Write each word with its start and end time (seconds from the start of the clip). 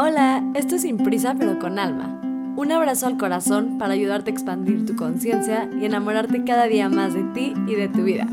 Hola, 0.00 0.44
esto 0.54 0.76
es 0.76 0.82
Sin 0.82 0.96
Prisa 0.96 1.34
pero 1.36 1.58
con 1.58 1.76
Alma. 1.76 2.20
Un 2.56 2.70
abrazo 2.70 3.08
al 3.08 3.18
corazón 3.18 3.78
para 3.78 3.94
ayudarte 3.94 4.30
a 4.30 4.32
expandir 4.32 4.86
tu 4.86 4.94
conciencia 4.94 5.68
y 5.76 5.86
enamorarte 5.86 6.44
cada 6.44 6.68
día 6.68 6.88
más 6.88 7.14
de 7.14 7.24
ti 7.34 7.52
y 7.66 7.74
de 7.74 7.88
tu 7.88 8.04
vida. 8.04 8.28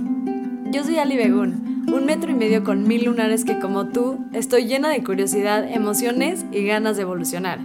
Yo 0.72 0.84
soy 0.84 1.00
Ali 1.00 1.18
Begun, 1.18 1.88
un 1.92 2.06
metro 2.06 2.30
y 2.30 2.36
medio 2.36 2.64
con 2.64 2.88
mil 2.88 3.06
lunares 3.06 3.46
que 3.46 3.58
como 3.58 3.88
tú 3.88 4.20
estoy 4.32 4.68
llena 4.68 4.90
de 4.90 5.04
curiosidad, 5.04 5.68
emociones 5.68 6.46
y 6.52 6.64
ganas 6.68 6.98
de 6.98 7.02
evolucionar. 7.02 7.58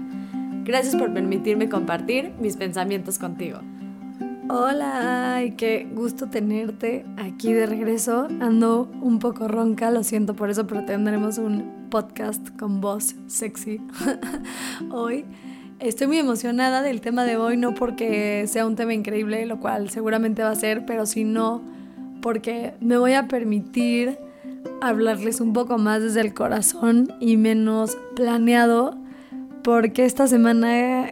Gracias 0.64 0.96
por 0.96 1.12
permitirme 1.12 1.68
compartir 1.68 2.32
mis 2.40 2.56
pensamientos 2.56 3.18
contigo. 3.18 3.58
Hola, 4.52 5.36
ay, 5.36 5.52
qué 5.52 5.86
gusto 5.94 6.28
tenerte 6.28 7.06
aquí 7.16 7.52
de 7.52 7.66
regreso. 7.66 8.26
Ando 8.40 8.90
un 9.00 9.20
poco 9.20 9.46
ronca, 9.46 9.92
lo 9.92 10.02
siento 10.02 10.34
por 10.34 10.50
eso, 10.50 10.66
pero 10.66 10.84
tendremos 10.84 11.38
un 11.38 11.86
podcast 11.88 12.48
con 12.58 12.80
voz 12.80 13.14
sexy 13.28 13.80
hoy. 14.90 15.24
Estoy 15.78 16.08
muy 16.08 16.18
emocionada 16.18 16.82
del 16.82 17.00
tema 17.00 17.22
de 17.22 17.36
hoy, 17.36 17.56
no 17.56 17.74
porque 17.74 18.44
sea 18.48 18.66
un 18.66 18.74
tema 18.74 18.92
increíble, 18.92 19.46
lo 19.46 19.60
cual 19.60 19.88
seguramente 19.88 20.42
va 20.42 20.50
a 20.50 20.56
ser, 20.56 20.84
pero 20.84 21.06
sino 21.06 21.62
porque 22.20 22.74
me 22.80 22.98
voy 22.98 23.12
a 23.12 23.28
permitir 23.28 24.18
hablarles 24.80 25.40
un 25.40 25.52
poco 25.52 25.78
más 25.78 26.02
desde 26.02 26.22
el 26.22 26.34
corazón 26.34 27.14
y 27.20 27.36
menos 27.36 27.96
planeado, 28.16 28.98
porque 29.62 30.06
esta 30.06 30.26
semana 30.26 31.09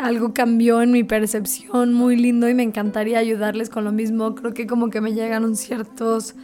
algo 0.00 0.32
cambió 0.32 0.80
en 0.82 0.92
mi 0.92 1.04
percepción 1.04 1.92
muy 1.92 2.16
lindo 2.16 2.48
y 2.48 2.54
me 2.54 2.62
encantaría 2.62 3.18
ayudarles 3.18 3.68
con 3.68 3.84
lo 3.84 3.92
mismo. 3.92 4.34
Creo 4.34 4.54
que 4.54 4.66
como 4.66 4.88
que 4.88 5.00
me 5.00 5.12
llegaron 5.12 5.56
ciertos 5.56 6.34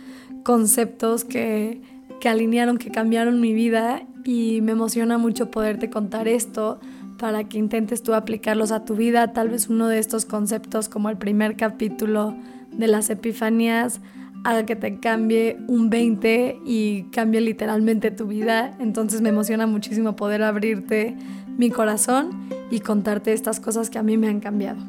conceptos 0.44 1.24
que, 1.24 1.80
que 2.20 2.28
alinearon, 2.28 2.76
que 2.76 2.90
cambiaron 2.90 3.40
mi 3.40 3.54
vida 3.54 4.02
y 4.24 4.60
me 4.60 4.72
emociona 4.72 5.16
mucho 5.18 5.50
poderte 5.50 5.88
contar 5.88 6.28
esto 6.28 6.78
para 7.18 7.44
que 7.44 7.56
intentes 7.56 8.02
tú 8.02 8.14
aplicarlos 8.14 8.72
a 8.72 8.84
tu 8.84 8.94
vida. 8.94 9.32
Tal 9.32 9.48
vez 9.48 9.68
uno 9.68 9.88
de 9.88 9.98
estos 9.98 10.26
conceptos 10.26 10.88
como 10.88 11.08
el 11.08 11.16
primer 11.16 11.56
capítulo 11.56 12.36
de 12.72 12.88
las 12.88 13.08
epifanías 13.08 14.00
haga 14.44 14.66
que 14.66 14.76
te 14.76 15.00
cambie 15.00 15.56
un 15.66 15.88
20 15.88 16.60
y 16.64 17.04
cambie 17.04 17.40
literalmente 17.40 18.10
tu 18.10 18.26
vida. 18.26 18.76
Entonces 18.78 19.22
me 19.22 19.30
emociona 19.30 19.66
muchísimo 19.66 20.14
poder 20.14 20.42
abrirte 20.42 21.16
mi 21.56 21.70
corazón 21.70 22.48
y 22.70 22.80
contarte 22.80 23.32
estas 23.32 23.60
cosas 23.60 23.90
que 23.90 23.98
a 23.98 24.02
mí 24.02 24.16
me 24.16 24.28
han 24.28 24.40
cambiado. 24.40 24.82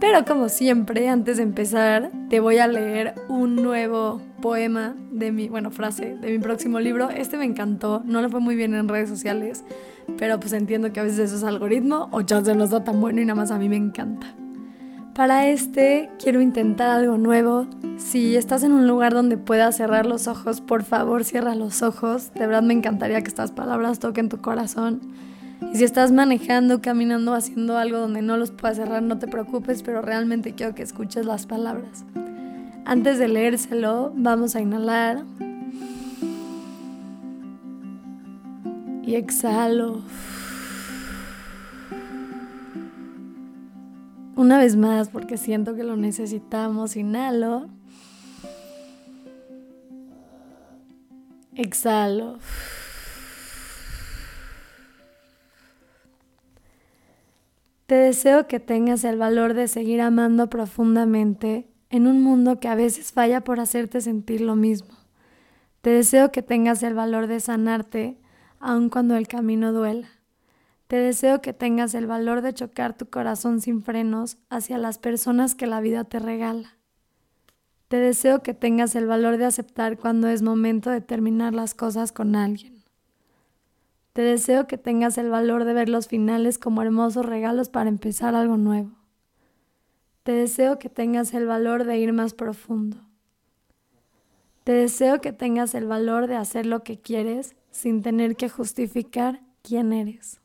Pero 0.00 0.24
como 0.24 0.48
siempre, 0.48 1.08
antes 1.08 1.38
de 1.38 1.42
empezar, 1.42 2.10
te 2.30 2.38
voy 2.38 2.58
a 2.58 2.68
leer 2.68 3.14
un 3.28 3.56
nuevo 3.56 4.22
poema 4.40 4.94
de 5.10 5.32
mi, 5.32 5.48
bueno, 5.48 5.72
frase 5.72 6.16
de 6.16 6.30
mi 6.30 6.38
próximo 6.38 6.78
libro. 6.78 7.10
Este 7.10 7.36
me 7.36 7.44
encantó, 7.44 8.02
no 8.04 8.22
le 8.22 8.28
fue 8.28 8.38
muy 8.38 8.54
bien 8.54 8.74
en 8.74 8.88
redes 8.88 9.08
sociales, 9.08 9.64
pero 10.16 10.38
pues 10.38 10.52
entiendo 10.52 10.92
que 10.92 11.00
a 11.00 11.02
veces 11.02 11.18
eso 11.18 11.36
es 11.36 11.42
algoritmo 11.44 12.08
o 12.12 12.22
chance 12.22 12.54
no 12.54 12.64
está 12.64 12.84
tan 12.84 13.00
bueno 13.00 13.20
y 13.20 13.24
nada 13.24 13.34
más 13.34 13.50
a 13.50 13.58
mí 13.58 13.68
me 13.68 13.76
encanta. 13.76 14.28
Para 15.14 15.48
este 15.48 16.10
quiero 16.22 16.40
intentar 16.40 16.90
algo 16.90 17.18
nuevo. 17.18 17.66
Si 17.96 18.36
estás 18.36 18.62
en 18.62 18.70
un 18.70 18.86
lugar 18.86 19.12
donde 19.14 19.36
puedas 19.36 19.76
cerrar 19.76 20.06
los 20.06 20.28
ojos, 20.28 20.60
por 20.60 20.84
favor 20.84 21.24
cierra 21.24 21.56
los 21.56 21.82
ojos. 21.82 22.32
De 22.34 22.46
verdad 22.46 22.62
me 22.62 22.74
encantaría 22.74 23.20
que 23.20 23.26
estas 23.26 23.50
palabras 23.50 23.98
toquen 23.98 24.28
tu 24.28 24.40
corazón. 24.40 25.00
Y 25.60 25.76
si 25.76 25.84
estás 25.84 26.12
manejando, 26.12 26.80
caminando, 26.80 27.34
haciendo 27.34 27.76
algo 27.76 27.98
donde 27.98 28.22
no 28.22 28.36
los 28.36 28.50
puedas 28.50 28.76
cerrar, 28.76 29.02
no 29.02 29.18
te 29.18 29.26
preocupes, 29.26 29.82
pero 29.82 30.02
realmente 30.02 30.54
quiero 30.54 30.74
que 30.74 30.82
escuches 30.82 31.26
las 31.26 31.46
palabras. 31.46 32.04
Antes 32.84 33.18
de 33.18 33.28
leérselo, 33.28 34.12
vamos 34.16 34.56
a 34.56 34.60
inhalar. 34.60 35.24
Y 39.02 39.14
exhalo. 39.14 40.02
Una 44.36 44.58
vez 44.58 44.76
más, 44.76 45.08
porque 45.08 45.36
siento 45.36 45.74
que 45.74 45.82
lo 45.82 45.96
necesitamos, 45.96 46.96
inhalo. 46.96 47.68
Exhalo. 51.56 52.38
Te 57.88 57.94
deseo 57.94 58.46
que 58.48 58.60
tengas 58.60 59.02
el 59.04 59.16
valor 59.16 59.54
de 59.54 59.66
seguir 59.66 60.02
amando 60.02 60.50
profundamente 60.50 61.70
en 61.88 62.06
un 62.06 62.22
mundo 62.22 62.60
que 62.60 62.68
a 62.68 62.74
veces 62.74 63.12
falla 63.12 63.40
por 63.40 63.60
hacerte 63.60 64.02
sentir 64.02 64.42
lo 64.42 64.56
mismo. 64.56 64.94
Te 65.80 65.88
deseo 65.88 66.30
que 66.30 66.42
tengas 66.42 66.82
el 66.82 66.92
valor 66.92 67.28
de 67.28 67.40
sanarte 67.40 68.20
aun 68.60 68.90
cuando 68.90 69.16
el 69.16 69.26
camino 69.26 69.72
duela. 69.72 70.10
Te 70.86 70.96
deseo 70.96 71.40
que 71.40 71.54
tengas 71.54 71.94
el 71.94 72.06
valor 72.06 72.42
de 72.42 72.52
chocar 72.52 72.94
tu 72.94 73.08
corazón 73.08 73.62
sin 73.62 73.82
frenos 73.82 74.36
hacia 74.50 74.76
las 74.76 74.98
personas 74.98 75.54
que 75.54 75.66
la 75.66 75.80
vida 75.80 76.04
te 76.04 76.18
regala. 76.18 76.76
Te 77.88 77.96
deseo 77.96 78.42
que 78.42 78.52
tengas 78.52 78.96
el 78.96 79.06
valor 79.06 79.38
de 79.38 79.46
aceptar 79.46 79.96
cuando 79.96 80.28
es 80.28 80.42
momento 80.42 80.90
de 80.90 81.00
terminar 81.00 81.54
las 81.54 81.72
cosas 81.72 82.12
con 82.12 82.36
alguien. 82.36 82.77
Te 84.18 84.24
deseo 84.24 84.66
que 84.66 84.78
tengas 84.78 85.16
el 85.16 85.30
valor 85.30 85.64
de 85.64 85.72
ver 85.74 85.88
los 85.88 86.08
finales 86.08 86.58
como 86.58 86.82
hermosos 86.82 87.24
regalos 87.24 87.68
para 87.68 87.88
empezar 87.88 88.34
algo 88.34 88.56
nuevo. 88.56 88.90
Te 90.24 90.32
deseo 90.32 90.80
que 90.80 90.88
tengas 90.88 91.34
el 91.34 91.46
valor 91.46 91.84
de 91.84 91.98
ir 91.98 92.12
más 92.12 92.34
profundo. 92.34 92.96
Te 94.64 94.72
deseo 94.72 95.20
que 95.20 95.32
tengas 95.32 95.72
el 95.76 95.86
valor 95.86 96.26
de 96.26 96.34
hacer 96.34 96.66
lo 96.66 96.82
que 96.82 96.98
quieres 96.98 97.54
sin 97.70 98.02
tener 98.02 98.34
que 98.34 98.48
justificar 98.48 99.40
quién 99.62 99.92
eres. 99.92 100.40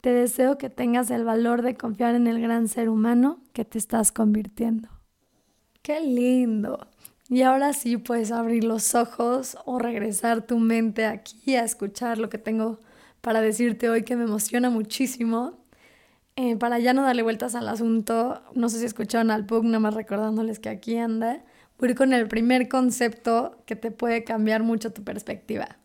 Te 0.00 0.12
deseo 0.12 0.58
que 0.58 0.70
tengas 0.70 1.10
el 1.10 1.24
valor 1.24 1.62
de 1.62 1.74
confiar 1.74 2.14
en 2.14 2.28
el 2.28 2.40
gran 2.40 2.68
ser 2.68 2.88
humano 2.88 3.40
que 3.52 3.64
te 3.64 3.78
estás 3.78 4.12
convirtiendo. 4.12 4.88
¡Qué 5.82 6.00
lindo! 6.00 6.86
Y 7.28 7.42
ahora 7.42 7.74
sí 7.74 7.98
puedes 7.98 8.32
abrir 8.32 8.64
los 8.64 8.94
ojos 8.94 9.58
o 9.66 9.78
regresar 9.78 10.46
tu 10.46 10.58
mente 10.58 11.04
aquí 11.04 11.56
a 11.56 11.64
escuchar 11.64 12.18
lo 12.18 12.30
que 12.30 12.38
tengo 12.38 12.80
para 13.20 13.42
decirte 13.42 13.90
hoy 13.90 14.02
que 14.02 14.16
me 14.16 14.24
emociona 14.24 14.70
muchísimo. 14.70 15.58
Eh, 16.36 16.56
para 16.56 16.78
ya 16.78 16.94
no 16.94 17.02
darle 17.02 17.22
vueltas 17.22 17.54
al 17.54 17.68
asunto, 17.68 18.42
no 18.54 18.68
sé 18.68 18.78
si 18.78 18.86
escucharon 18.86 19.30
al 19.30 19.44
Pug, 19.44 19.64
nada 19.64 19.80
más 19.80 19.94
recordándoles 19.94 20.58
que 20.60 20.68
aquí 20.68 20.96
anda, 20.96 21.44
voy 21.78 21.94
con 21.94 22.12
el 22.12 22.28
primer 22.28 22.68
concepto 22.68 23.62
que 23.66 23.76
te 23.76 23.90
puede 23.90 24.24
cambiar 24.24 24.62
mucho 24.62 24.92
tu 24.92 25.02
perspectiva. 25.02 25.78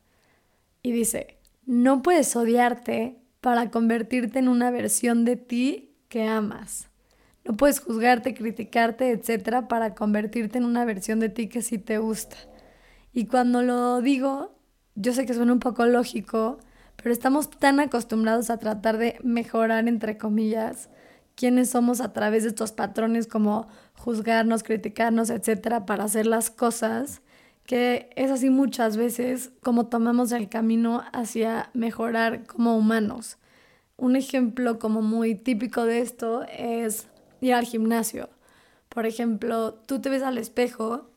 Y 0.84 0.92
dice, 0.92 1.40
no 1.66 2.04
puedes 2.04 2.36
odiarte 2.36 3.20
para 3.42 3.72
convertirte 3.72 4.40
en 4.40 4.48
una 4.48 4.70
versión 4.70 5.26
de 5.26 5.38
ti 5.38 5.96
que 6.08 6.24
amas. 6.24 6.90
No 7.46 7.58
puedes 7.58 7.80
juzgarte, 7.80 8.34
criticarte, 8.34 9.12
etcétera, 9.12 9.68
para 9.68 9.96
convertirte 9.96 10.58
en 10.58 10.66
una 10.66 10.86
versión 10.86 11.20
de 11.20 11.30
ti 11.30 11.48
que 11.50 11.62
sí 11.62 11.78
te 11.78 11.98
gusta. 11.98 12.38
Y 13.12 13.26
cuando 13.26 13.62
lo 13.62 14.02
digo, 14.02 14.56
yo 14.96 15.14
sé 15.14 15.26
que 15.26 15.34
suena 15.34 15.54
un 15.54 15.60
poco 15.60 15.86
lógico, 15.86 16.58
pero 16.96 17.12
estamos 17.12 17.50
tan 17.50 17.80
acostumbrados 17.80 18.50
a 18.50 18.58
tratar 18.58 18.98
de 18.98 19.18
mejorar, 19.24 19.88
entre 19.88 20.18
comillas, 20.18 20.90
quiénes 21.36 21.70
somos 21.70 22.00
a 22.00 22.14
través 22.14 22.44
de 22.44 22.50
estos 22.50 22.72
patrones 22.72 23.28
como 23.28 23.68
juzgarnos, 23.96 24.64
criticarnos, 24.64 25.30
etcétera, 25.30 25.86
para 25.86 26.06
hacer 26.06 26.26
las 26.26 26.50
cosas, 26.50 27.22
que 27.66 28.10
es 28.16 28.32
así 28.32 28.50
muchas 28.50 28.98
veces 28.98 29.52
como 29.62 29.88
tomamos 29.88 30.32
el 30.32 30.50
camino 30.50 31.04
hacia 31.12 31.70
mejorar 31.74 32.46
como 32.46 32.78
humanos. 32.78 33.38
Un 33.98 34.16
ejemplo 34.16 34.80
como 34.80 35.02
muy 35.02 35.36
típico 35.36 35.86
de 35.86 36.00
esto 36.00 36.44
es 36.44 37.08
ir 37.44 37.54
al 37.54 37.66
gimnasio. 37.66 38.30
Por 38.90 39.06
ejemplo, 39.06 39.74
tú 39.74 40.00
te 40.02 40.10
ves 40.10 40.24
al 40.24 40.38
espejo 40.38 41.10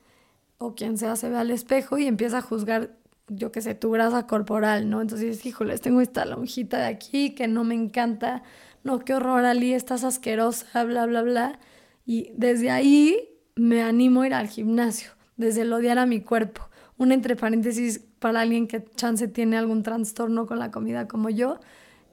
o 0.58 0.74
quien 0.74 0.98
sea 0.98 1.16
se 1.16 1.28
ve 1.28 1.36
al 1.36 1.50
espejo 1.50 1.98
y 1.98 2.06
empieza 2.06 2.38
a 2.38 2.42
juzgar, 2.42 2.96
yo 3.28 3.52
qué 3.52 3.60
sé, 3.60 3.74
tu 3.74 3.90
grasa 3.90 4.26
corporal, 4.26 4.88
¿no? 4.88 5.02
Entonces 5.02 5.28
dices, 5.28 5.46
híjoles, 5.46 5.80
tengo 5.80 6.00
esta 6.00 6.24
lonjita 6.24 6.78
de 6.78 6.86
aquí 6.86 7.34
que 7.34 7.48
no 7.48 7.64
me 7.64 7.74
encanta, 7.74 8.42
no, 8.82 9.00
qué 9.00 9.14
horror, 9.14 9.44
Ali, 9.44 9.74
estás 9.74 10.04
asquerosa, 10.04 10.84
bla, 10.84 11.06
bla, 11.06 11.22
bla. 11.22 11.58
Y 12.06 12.30
desde 12.36 12.70
ahí 12.70 13.28
me 13.56 13.82
animo 13.82 14.22
a 14.22 14.26
ir 14.28 14.34
al 14.34 14.48
gimnasio, 14.48 15.10
desde 15.36 15.62
el 15.62 15.72
odiar 15.72 15.98
a 15.98 16.06
mi 16.06 16.20
cuerpo. 16.20 16.62
Un 16.96 17.12
entre 17.12 17.36
paréntesis 17.36 18.00
para 18.20 18.40
alguien 18.40 18.68
que 18.68 18.84
chance 18.96 19.28
tiene 19.28 19.58
algún 19.58 19.82
trastorno 19.82 20.46
con 20.46 20.58
la 20.58 20.70
comida 20.70 21.08
como 21.08 21.28
yo. 21.28 21.60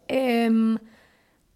Eh, 0.10 0.78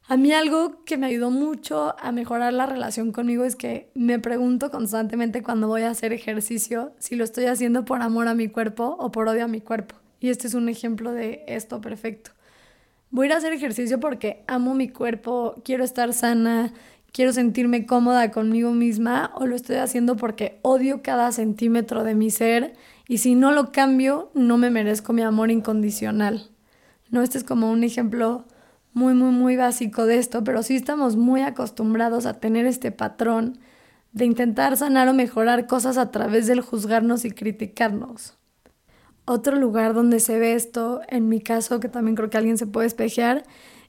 a 0.10 0.16
mí 0.16 0.32
algo 0.32 0.86
que 0.86 0.98
me 0.98 1.08
ayudó 1.08 1.32
mucho 1.32 1.96
a 2.00 2.14
mejorar 2.14 2.54
la 2.54 2.66
relación 2.66 3.12
conmigo 3.12 3.44
es 3.44 3.58
que 3.58 3.90
me 3.94 4.20
pregunto 4.20 4.72
constantemente 4.72 5.44
cuando 5.44 5.68
voy 5.68 5.82
a 5.82 5.90
hacer 5.90 6.14
ejercicio 6.14 6.94
si 6.98 7.18
lo 7.18 7.26
estoy 7.26 7.46
haciendo 7.46 7.84
por 7.84 8.02
amor 8.02 8.30
a 8.30 8.34
mi 8.34 8.48
cuerpo 8.48 8.96
o 9.00 9.12
por 9.12 9.28
odio 9.28 9.44
a 9.44 9.50
mi 9.50 9.60
cuerpo. 9.60 9.96
Y 10.22 10.30
este 10.30 10.48
es 10.48 10.54
un 10.54 10.70
ejemplo 10.70 11.12
de 11.12 11.44
esto 11.48 11.82
perfecto. 11.82 12.32
Voy 13.12 13.26
a 13.26 13.28
ir 13.28 13.34
a 13.34 13.38
hacer 13.38 13.52
ejercicio 13.52 14.00
porque 14.00 14.44
amo 14.48 14.76
mi 14.76 14.88
cuerpo, 14.88 15.56
quiero 15.66 15.84
estar 15.84 16.14
sana, 16.14 16.74
quiero 17.12 17.34
sentirme 17.34 17.86
cómoda 17.86 18.32
conmigo 18.32 18.72
misma 18.72 19.32
o 19.36 19.46
lo 19.46 19.58
estoy 19.58 19.76
haciendo 19.76 20.16
porque 20.16 20.60
odio 20.62 21.02
cada 21.02 21.34
centímetro 21.34 22.06
de 22.06 22.16
mi 22.16 22.32
ser 22.32 22.76
y 23.10 23.18
si 23.18 23.36
no 23.36 23.52
lo 23.52 23.74
cambio 23.74 24.32
no 24.34 24.58
me 24.58 24.70
merezco 24.70 25.12
mi 25.12 25.22
amor 25.22 25.52
incondicional. 25.52 26.50
No, 27.10 27.22
este 27.22 27.38
es 27.38 27.44
como 27.44 27.72
un 27.72 27.84
ejemplo 27.84 28.46
muy, 28.98 29.14
muy, 29.14 29.30
muy 29.30 29.56
básico 29.56 30.08
de 30.08 30.18
esto, 30.18 30.44
pero 30.44 30.64
sí 30.64 30.76
estamos 30.76 31.16
muy 31.16 31.42
acostumbrados 31.42 32.26
a 32.26 32.40
tener 32.40 32.66
este 32.66 32.92
patrón 32.92 33.60
de 34.12 34.26
intentar 34.26 34.76
sanar 34.76 35.08
o 35.08 35.14
mejorar 35.14 35.68
cosas 35.68 36.00
a 36.00 36.10
través 36.10 36.48
del 36.48 36.62
juzgarnos 36.62 37.24
y 37.24 37.30
criticarnos. 37.30 38.40
Otro 39.26 39.56
lugar 39.56 39.94
donde 39.94 40.20
se 40.20 40.40
ve 40.40 40.56
esto, 40.56 41.02
en 41.10 41.30
mi 41.30 41.42
caso, 41.42 41.80
que 41.80 41.90
también 41.90 42.16
creo 42.16 42.32
que 42.32 42.38
alguien 42.38 42.58
se 42.58 42.66
puede 42.66 42.88
espejear, 42.88 43.44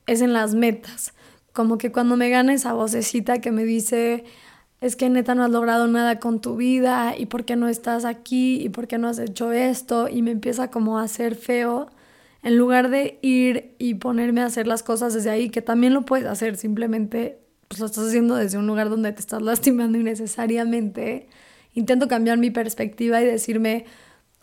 es 0.07 0.21
en 0.21 0.35
las 0.35 0.55
metas. 0.55 1.15
Como 1.55 1.79
que 1.79 1.91
cuando 1.91 2.19
me 2.19 2.29
gana 2.29 2.53
esa 2.53 2.75
vocecita 2.75 3.41
que 3.41 3.51
me 3.51 3.65
dice, 3.65 4.25
es 4.83 4.95
que 4.95 5.09
neta 5.09 5.35
no 5.35 5.43
has 5.43 5.51
logrado 5.51 5.87
nada 5.87 6.19
con 6.21 6.43
tu 6.43 6.57
vida 6.57 7.15
y 7.17 7.25
por 7.25 7.47
qué 7.47 7.57
no 7.57 7.69
estás 7.69 8.05
aquí 8.05 8.61
y 8.61 8.69
por 8.69 8.87
qué 8.87 8.99
no 8.99 9.09
has 9.09 9.19
hecho 9.19 9.53
esto 9.53 10.07
y 10.09 10.21
me 10.21 10.33
empieza 10.33 10.71
como 10.71 10.99
a 10.99 11.05
hacer 11.05 11.35
feo, 11.35 11.89
en 12.43 12.57
lugar 12.57 12.91
de 12.91 13.19
ir 13.23 13.75
y 13.79 13.95
ponerme 13.95 14.41
a 14.41 14.47
hacer 14.47 14.67
las 14.67 14.83
cosas 14.83 15.15
desde 15.15 15.31
ahí, 15.31 15.51
que 15.51 15.63
también 15.63 15.95
lo 15.95 16.03
puedes 16.03 16.27
hacer, 16.27 16.57
simplemente 16.57 17.39
pues 17.69 17.81
lo 17.81 17.87
estás 17.87 18.09
haciendo 18.09 18.35
desde 18.35 18.57
un 18.59 18.67
lugar 18.67 18.89
donde 18.89 19.13
te 19.13 19.21
estás 19.21 19.43
lastimando 19.43 19.99
innecesariamente, 19.99 21.29
intento 21.75 22.09
cambiar 22.09 22.39
mi 22.39 22.51
perspectiva 22.51 23.21
y 23.21 23.27
decirme, 23.27 23.85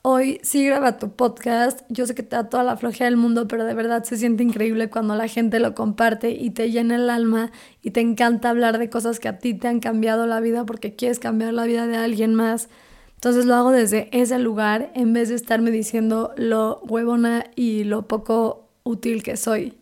Hoy 0.08 0.40
sí 0.44 0.64
graba 0.64 1.00
tu 1.00 1.16
podcast. 1.16 1.82
Yo 1.90 2.06
sé 2.06 2.14
que 2.14 2.22
te 2.22 2.36
da 2.36 2.48
toda 2.48 2.62
la 2.62 2.78
flojera 2.78 3.06
del 3.06 3.18
mundo, 3.18 3.48
pero 3.48 3.66
de 3.66 3.74
verdad 3.74 4.04
se 4.04 4.18
siente 4.18 4.44
increíble 4.44 4.88
cuando 4.92 5.16
la 5.16 5.28
gente 5.28 5.60
lo 5.60 5.74
comparte 5.74 6.30
y 6.30 6.52
te 6.52 6.70
llena 6.70 6.98
el 6.98 7.10
alma 7.10 7.52
y 7.82 7.90
te 7.90 8.02
encanta 8.02 8.52
hablar 8.52 8.78
de 8.78 8.92
cosas 8.92 9.20
que 9.20 9.30
a 9.30 9.40
ti 9.40 9.56
te 9.56 9.68
han 9.68 9.80
cambiado 9.80 10.28
la 10.28 10.42
vida 10.42 10.64
porque 10.64 10.96
quieres 10.96 11.18
cambiar 11.18 11.54
la 11.56 11.66
vida 11.66 11.88
de 11.88 11.98
alguien 11.98 12.36
más. 12.36 12.70
Entonces 13.16 13.46
lo 13.46 13.56
hago 13.56 13.72
desde 13.72 14.10
ese 14.12 14.38
lugar 14.40 14.92
en 14.94 15.14
vez 15.14 15.30
de 15.30 15.36
estarme 15.36 15.72
diciendo 15.72 16.34
lo 16.38 16.80
huevona 16.82 17.46
y 17.56 17.84
lo 17.84 18.08
poco 18.08 18.70
útil 18.84 19.24
que 19.24 19.36
soy. 19.36 19.78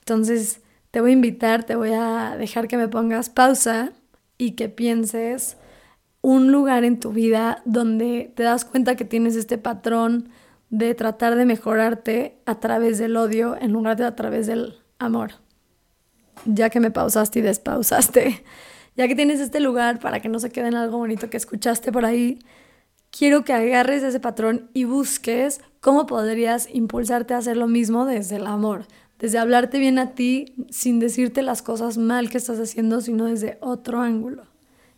Entonces 0.00 0.60
te 0.90 1.00
voy 1.00 1.10
a 1.10 1.14
invitar, 1.14 1.64
te 1.64 1.74
voy 1.74 1.90
a 1.92 2.36
dejar 2.38 2.68
que 2.68 2.76
me 2.76 2.88
pongas 2.88 3.28
pausa 3.28 3.92
y 4.38 4.52
que 4.52 4.68
pienses 4.68 5.56
un 6.22 6.50
lugar 6.50 6.84
en 6.84 6.98
tu 6.98 7.12
vida 7.12 7.62
donde 7.64 8.32
te 8.34 8.42
das 8.42 8.64
cuenta 8.64 8.96
que 8.96 9.04
tienes 9.04 9.36
este 9.36 9.58
patrón 9.58 10.28
de 10.70 10.94
tratar 10.94 11.36
de 11.36 11.44
mejorarte 11.44 12.38
a 12.46 12.58
través 12.58 12.98
del 12.98 13.16
odio 13.16 13.56
en 13.60 13.72
lugar 13.72 13.96
de 13.96 14.04
a 14.04 14.16
través 14.16 14.46
del 14.46 14.74
amor. 14.98 15.32
Ya 16.44 16.70
que 16.70 16.80
me 16.80 16.90
pausaste 16.90 17.38
y 17.38 17.42
despausaste, 17.42 18.42
ya 18.96 19.08
que 19.08 19.14
tienes 19.14 19.40
este 19.40 19.60
lugar 19.60 20.00
para 20.00 20.20
que 20.20 20.28
no 20.28 20.38
se 20.38 20.50
quede 20.50 20.68
en 20.68 20.74
algo 20.74 20.98
bonito 20.98 21.30
que 21.30 21.36
escuchaste 21.36 21.92
por 21.92 22.04
ahí, 22.04 22.40
quiero 23.16 23.44
que 23.44 23.52
agarres 23.52 24.02
ese 24.02 24.20
patrón 24.20 24.70
y 24.74 24.84
busques 24.84 25.60
cómo 25.80 26.06
podrías 26.06 26.68
impulsarte 26.72 27.34
a 27.34 27.38
hacer 27.38 27.56
lo 27.56 27.66
mismo 27.66 28.04
desde 28.04 28.36
el 28.36 28.46
amor, 28.46 28.86
desde 29.18 29.38
hablarte 29.38 29.78
bien 29.78 29.98
a 29.98 30.14
ti 30.14 30.54
sin 30.70 30.98
decirte 30.98 31.42
las 31.42 31.62
cosas 31.62 31.98
mal 31.98 32.28
que 32.30 32.38
estás 32.38 32.58
haciendo, 32.58 33.00
sino 33.00 33.26
desde 33.26 33.58
otro 33.60 34.00
ángulo 34.00 34.44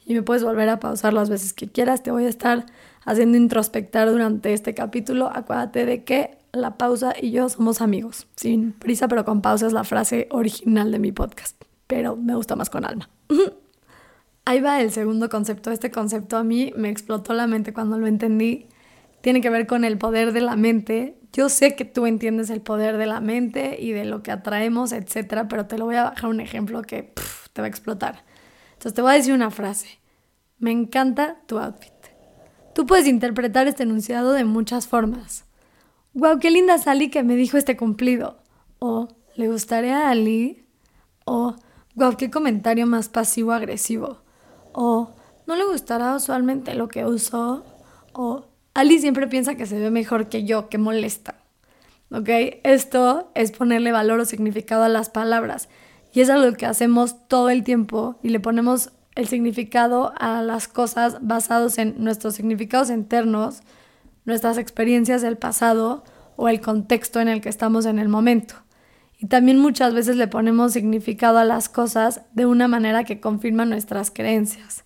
y 0.08 0.14
me 0.14 0.22
puedes 0.22 0.42
volver 0.42 0.70
a 0.70 0.80
pausar 0.80 1.12
las 1.12 1.28
veces 1.28 1.52
que 1.52 1.68
quieras. 1.68 2.02
Te 2.02 2.10
voy 2.10 2.24
a 2.24 2.30
estar 2.30 2.64
haciendo 3.04 3.36
introspectar 3.36 4.10
durante 4.10 4.54
este 4.54 4.72
capítulo. 4.72 5.30
Acuérdate 5.30 5.84
de 5.84 6.02
que 6.02 6.38
la 6.50 6.78
pausa 6.78 7.12
y 7.20 7.30
yo 7.30 7.46
somos 7.50 7.82
amigos. 7.82 8.26
Sin 8.34 8.72
prisa, 8.72 9.06
pero 9.06 9.26
con 9.26 9.42
pausa 9.42 9.66
es 9.66 9.74
la 9.74 9.84
frase 9.84 10.26
original 10.30 10.90
de 10.90 10.98
mi 10.98 11.12
podcast. 11.12 11.62
Pero 11.86 12.16
me 12.16 12.34
gusta 12.34 12.56
más 12.56 12.70
con 12.70 12.86
alma. 12.86 13.10
Ahí 14.48 14.62
va 14.62 14.80
el 14.80 14.90
segundo 14.92 15.28
concepto. 15.28 15.70
Este 15.70 15.90
concepto 15.90 16.38
a 16.38 16.42
mí 16.42 16.72
me 16.74 16.88
explotó 16.88 17.34
la 17.34 17.46
mente 17.46 17.74
cuando 17.74 17.98
lo 17.98 18.06
entendí. 18.06 18.66
Tiene 19.20 19.42
que 19.42 19.50
ver 19.50 19.66
con 19.66 19.84
el 19.84 19.98
poder 19.98 20.32
de 20.32 20.40
la 20.40 20.56
mente. 20.56 21.18
Yo 21.34 21.50
sé 21.50 21.76
que 21.76 21.84
tú 21.84 22.06
entiendes 22.06 22.48
el 22.48 22.62
poder 22.62 22.96
de 22.96 23.04
la 23.04 23.20
mente 23.20 23.76
y 23.78 23.92
de 23.92 24.06
lo 24.06 24.22
que 24.22 24.30
atraemos, 24.30 24.92
etcétera, 24.92 25.48
pero 25.48 25.66
te 25.66 25.76
lo 25.76 25.84
voy 25.84 25.96
a 25.96 26.04
bajar 26.04 26.30
un 26.30 26.40
ejemplo 26.40 26.80
que 26.80 27.12
te 27.52 27.60
va 27.60 27.66
a 27.66 27.68
explotar. 27.68 28.24
Entonces 28.68 28.94
te 28.94 29.02
voy 29.02 29.10
a 29.10 29.16
decir 29.16 29.34
una 29.34 29.50
frase. 29.50 30.00
Me 30.58 30.70
encanta 30.70 31.42
tu 31.44 31.58
outfit. 31.58 31.92
Tú 32.74 32.86
puedes 32.86 33.06
interpretar 33.06 33.68
este 33.68 33.82
enunciado 33.82 34.32
de 34.32 34.46
muchas 34.46 34.88
formas. 34.88 35.44
Wow, 36.14 36.38
qué 36.38 36.50
linda 36.50 36.78
Sally 36.78 37.10
que 37.10 37.22
me 37.22 37.36
dijo 37.36 37.58
este 37.58 37.76
cumplido. 37.76 38.38
O 38.78 39.08
le 39.36 39.48
gustaría 39.48 40.06
a 40.06 40.12
Ali. 40.12 40.64
O 41.26 41.54
wow, 41.96 42.16
qué 42.16 42.30
comentario 42.30 42.86
más 42.86 43.10
pasivo-agresivo. 43.10 44.26
O 44.80 45.10
no 45.48 45.56
le 45.56 45.64
gustará 45.64 46.14
usualmente 46.14 46.76
lo 46.76 46.86
que 46.86 47.04
usó. 47.04 47.64
O 48.12 48.44
Ali 48.74 49.00
siempre 49.00 49.26
piensa 49.26 49.56
que 49.56 49.66
se 49.66 49.76
ve 49.76 49.90
mejor 49.90 50.28
que 50.28 50.44
yo, 50.44 50.68
que 50.68 50.78
molesta. 50.78 51.34
¿Ok? 52.12 52.28
Esto 52.62 53.32
es 53.34 53.50
ponerle 53.50 53.90
valor 53.90 54.20
o 54.20 54.24
significado 54.24 54.84
a 54.84 54.88
las 54.88 55.10
palabras. 55.10 55.68
Y 56.12 56.20
es 56.20 56.30
algo 56.30 56.56
que 56.56 56.64
hacemos 56.64 57.26
todo 57.26 57.50
el 57.50 57.64
tiempo 57.64 58.20
y 58.22 58.28
le 58.28 58.38
ponemos 58.38 58.92
el 59.16 59.26
significado 59.26 60.12
a 60.16 60.42
las 60.42 60.68
cosas 60.68 61.16
basados 61.22 61.76
en 61.78 61.96
nuestros 61.98 62.36
significados 62.36 62.88
internos, 62.88 63.62
nuestras 64.26 64.58
experiencias 64.58 65.22
del 65.22 65.38
pasado 65.38 66.04
o 66.36 66.48
el 66.48 66.60
contexto 66.60 67.18
en 67.18 67.26
el 67.26 67.40
que 67.40 67.48
estamos 67.48 67.84
en 67.84 67.98
el 67.98 68.08
momento. 68.08 68.54
Y 69.18 69.26
también 69.26 69.58
muchas 69.58 69.94
veces 69.94 70.16
le 70.16 70.28
ponemos 70.28 70.72
significado 70.72 71.38
a 71.38 71.44
las 71.44 71.68
cosas 71.68 72.22
de 72.32 72.46
una 72.46 72.68
manera 72.68 73.04
que 73.04 73.20
confirma 73.20 73.64
nuestras 73.64 74.10
creencias. 74.10 74.84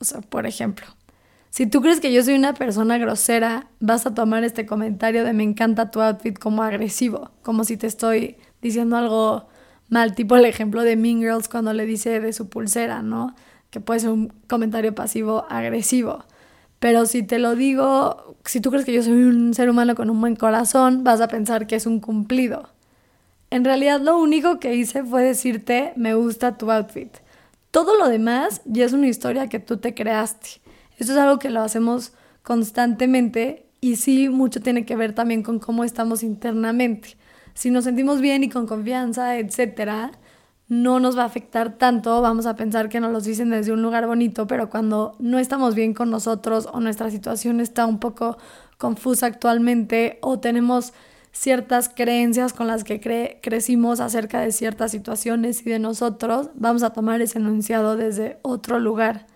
O 0.00 0.04
sea, 0.04 0.20
por 0.20 0.46
ejemplo, 0.46 0.86
si 1.50 1.66
tú 1.66 1.80
crees 1.80 2.00
que 2.00 2.12
yo 2.12 2.22
soy 2.22 2.34
una 2.34 2.54
persona 2.54 2.98
grosera, 2.98 3.68
vas 3.78 4.06
a 4.06 4.14
tomar 4.14 4.44
este 4.44 4.66
comentario 4.66 5.24
de 5.24 5.32
me 5.32 5.44
encanta 5.44 5.90
tu 5.90 6.00
outfit 6.00 6.38
como 6.38 6.62
agresivo, 6.62 7.30
como 7.42 7.64
si 7.64 7.76
te 7.76 7.86
estoy 7.86 8.36
diciendo 8.60 8.96
algo 8.96 9.48
mal, 9.88 10.14
tipo 10.14 10.36
el 10.36 10.44
ejemplo 10.44 10.82
de 10.82 10.96
Mean 10.96 11.20
Girls 11.20 11.48
cuando 11.48 11.72
le 11.72 11.86
dice 11.86 12.20
de 12.20 12.32
su 12.32 12.48
pulsera, 12.48 13.02
¿no? 13.02 13.34
que 13.70 13.80
puede 13.80 14.00
ser 14.00 14.10
un 14.10 14.32
comentario 14.48 14.94
pasivo 14.94 15.46
agresivo. 15.48 16.24
Pero 16.78 17.06
si 17.06 17.22
te 17.22 17.38
lo 17.38 17.54
digo, 17.54 18.36
si 18.44 18.60
tú 18.60 18.70
crees 18.70 18.84
que 18.84 18.92
yo 18.92 19.02
soy 19.02 19.22
un 19.24 19.54
ser 19.54 19.70
humano 19.70 19.94
con 19.94 20.10
un 20.10 20.20
buen 20.20 20.36
corazón, 20.36 21.04
vas 21.04 21.20
a 21.20 21.28
pensar 21.28 21.66
que 21.66 21.76
es 21.76 21.86
un 21.86 22.00
cumplido. 22.00 22.68
En 23.50 23.64
realidad 23.64 24.00
lo 24.00 24.16
único 24.18 24.60
que 24.60 24.76
hice 24.76 25.02
fue 25.02 25.24
decirte, 25.24 25.92
me 25.96 26.14
gusta 26.14 26.56
tu 26.56 26.70
outfit. 26.70 27.16
Todo 27.72 27.96
lo 27.98 28.08
demás 28.08 28.62
ya 28.64 28.84
es 28.84 28.92
una 28.92 29.08
historia 29.08 29.48
que 29.48 29.58
tú 29.58 29.78
te 29.78 29.92
creaste. 29.92 30.60
Esto 30.98 31.12
es 31.12 31.18
algo 31.18 31.38
que 31.38 31.50
lo 31.50 31.60
hacemos 31.60 32.12
constantemente 32.42 33.66
y 33.80 33.96
sí 33.96 34.28
mucho 34.28 34.60
tiene 34.60 34.84
que 34.84 34.96
ver 34.96 35.14
también 35.14 35.42
con 35.42 35.58
cómo 35.58 35.82
estamos 35.82 36.22
internamente. 36.22 37.16
Si 37.54 37.70
nos 37.70 37.84
sentimos 37.84 38.20
bien 38.20 38.44
y 38.44 38.48
con 38.48 38.66
confianza, 38.66 39.36
etcétera, 39.36 40.12
no 40.68 41.00
nos 41.00 41.18
va 41.18 41.22
a 41.22 41.26
afectar 41.26 41.76
tanto, 41.76 42.22
vamos 42.22 42.46
a 42.46 42.54
pensar 42.54 42.88
que 42.88 43.00
nos 43.00 43.12
los 43.12 43.24
dicen 43.24 43.50
desde 43.50 43.72
un 43.72 43.82
lugar 43.82 44.06
bonito, 44.06 44.46
pero 44.46 44.70
cuando 44.70 45.16
no 45.18 45.40
estamos 45.40 45.74
bien 45.74 45.94
con 45.94 46.10
nosotros 46.10 46.68
o 46.72 46.78
nuestra 46.78 47.10
situación 47.10 47.60
está 47.60 47.86
un 47.86 47.98
poco 47.98 48.38
confusa 48.78 49.26
actualmente 49.26 50.18
o 50.22 50.38
tenemos 50.38 50.92
ciertas 51.32 51.88
creencias 51.88 52.52
con 52.52 52.66
las 52.66 52.84
que 52.84 53.38
crecimos 53.42 54.00
acerca 54.00 54.40
de 54.40 54.52
ciertas 54.52 54.90
situaciones 54.90 55.64
y 55.66 55.70
de 55.70 55.78
nosotros, 55.78 56.50
vamos 56.54 56.82
a 56.82 56.90
tomar 56.90 57.20
ese 57.20 57.38
enunciado 57.38 57.96
desde 57.96 58.38
otro 58.42 58.78
lugar. 58.78 59.26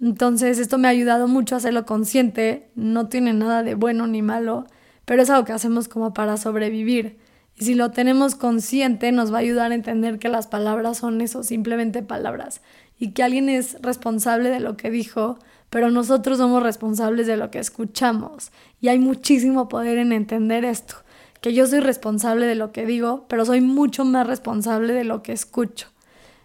Entonces, 0.00 0.58
esto 0.58 0.78
me 0.78 0.88
ha 0.88 0.92
ayudado 0.92 1.28
mucho 1.28 1.54
a 1.54 1.58
hacerlo 1.58 1.84
consciente, 1.84 2.70
no 2.74 3.08
tiene 3.08 3.32
nada 3.34 3.62
de 3.62 3.74
bueno 3.74 4.06
ni 4.06 4.22
malo, 4.22 4.66
pero 5.04 5.22
es 5.22 5.30
algo 5.30 5.44
que 5.44 5.52
hacemos 5.52 5.88
como 5.88 6.14
para 6.14 6.36
sobrevivir. 6.36 7.18
Y 7.54 7.64
si 7.64 7.74
lo 7.74 7.90
tenemos 7.90 8.34
consciente, 8.34 9.12
nos 9.12 9.32
va 9.32 9.36
a 9.36 9.40
ayudar 9.40 9.72
a 9.72 9.74
entender 9.74 10.18
que 10.18 10.30
las 10.30 10.46
palabras 10.46 10.98
son 10.98 11.20
eso, 11.20 11.42
simplemente 11.42 12.02
palabras. 12.02 12.62
Y 12.98 13.10
que 13.10 13.22
alguien 13.22 13.50
es 13.50 13.76
responsable 13.82 14.48
de 14.48 14.60
lo 14.60 14.78
que 14.78 14.90
dijo, 14.90 15.38
pero 15.68 15.90
nosotros 15.90 16.38
somos 16.38 16.62
responsables 16.62 17.26
de 17.26 17.36
lo 17.36 17.50
que 17.50 17.58
escuchamos. 17.58 18.50
Y 18.80 18.88
hay 18.88 18.98
muchísimo 18.98 19.68
poder 19.68 19.98
en 19.98 20.12
entender 20.12 20.64
esto. 20.64 20.96
Que 21.40 21.54
yo 21.54 21.66
soy 21.66 21.80
responsable 21.80 22.46
de 22.46 22.54
lo 22.54 22.72
que 22.72 22.86
digo, 22.86 23.24
pero 23.28 23.44
soy 23.44 23.60
mucho 23.60 24.04
más 24.04 24.26
responsable 24.26 24.92
de 24.92 25.04
lo 25.04 25.22
que 25.22 25.32
escucho. 25.32 25.88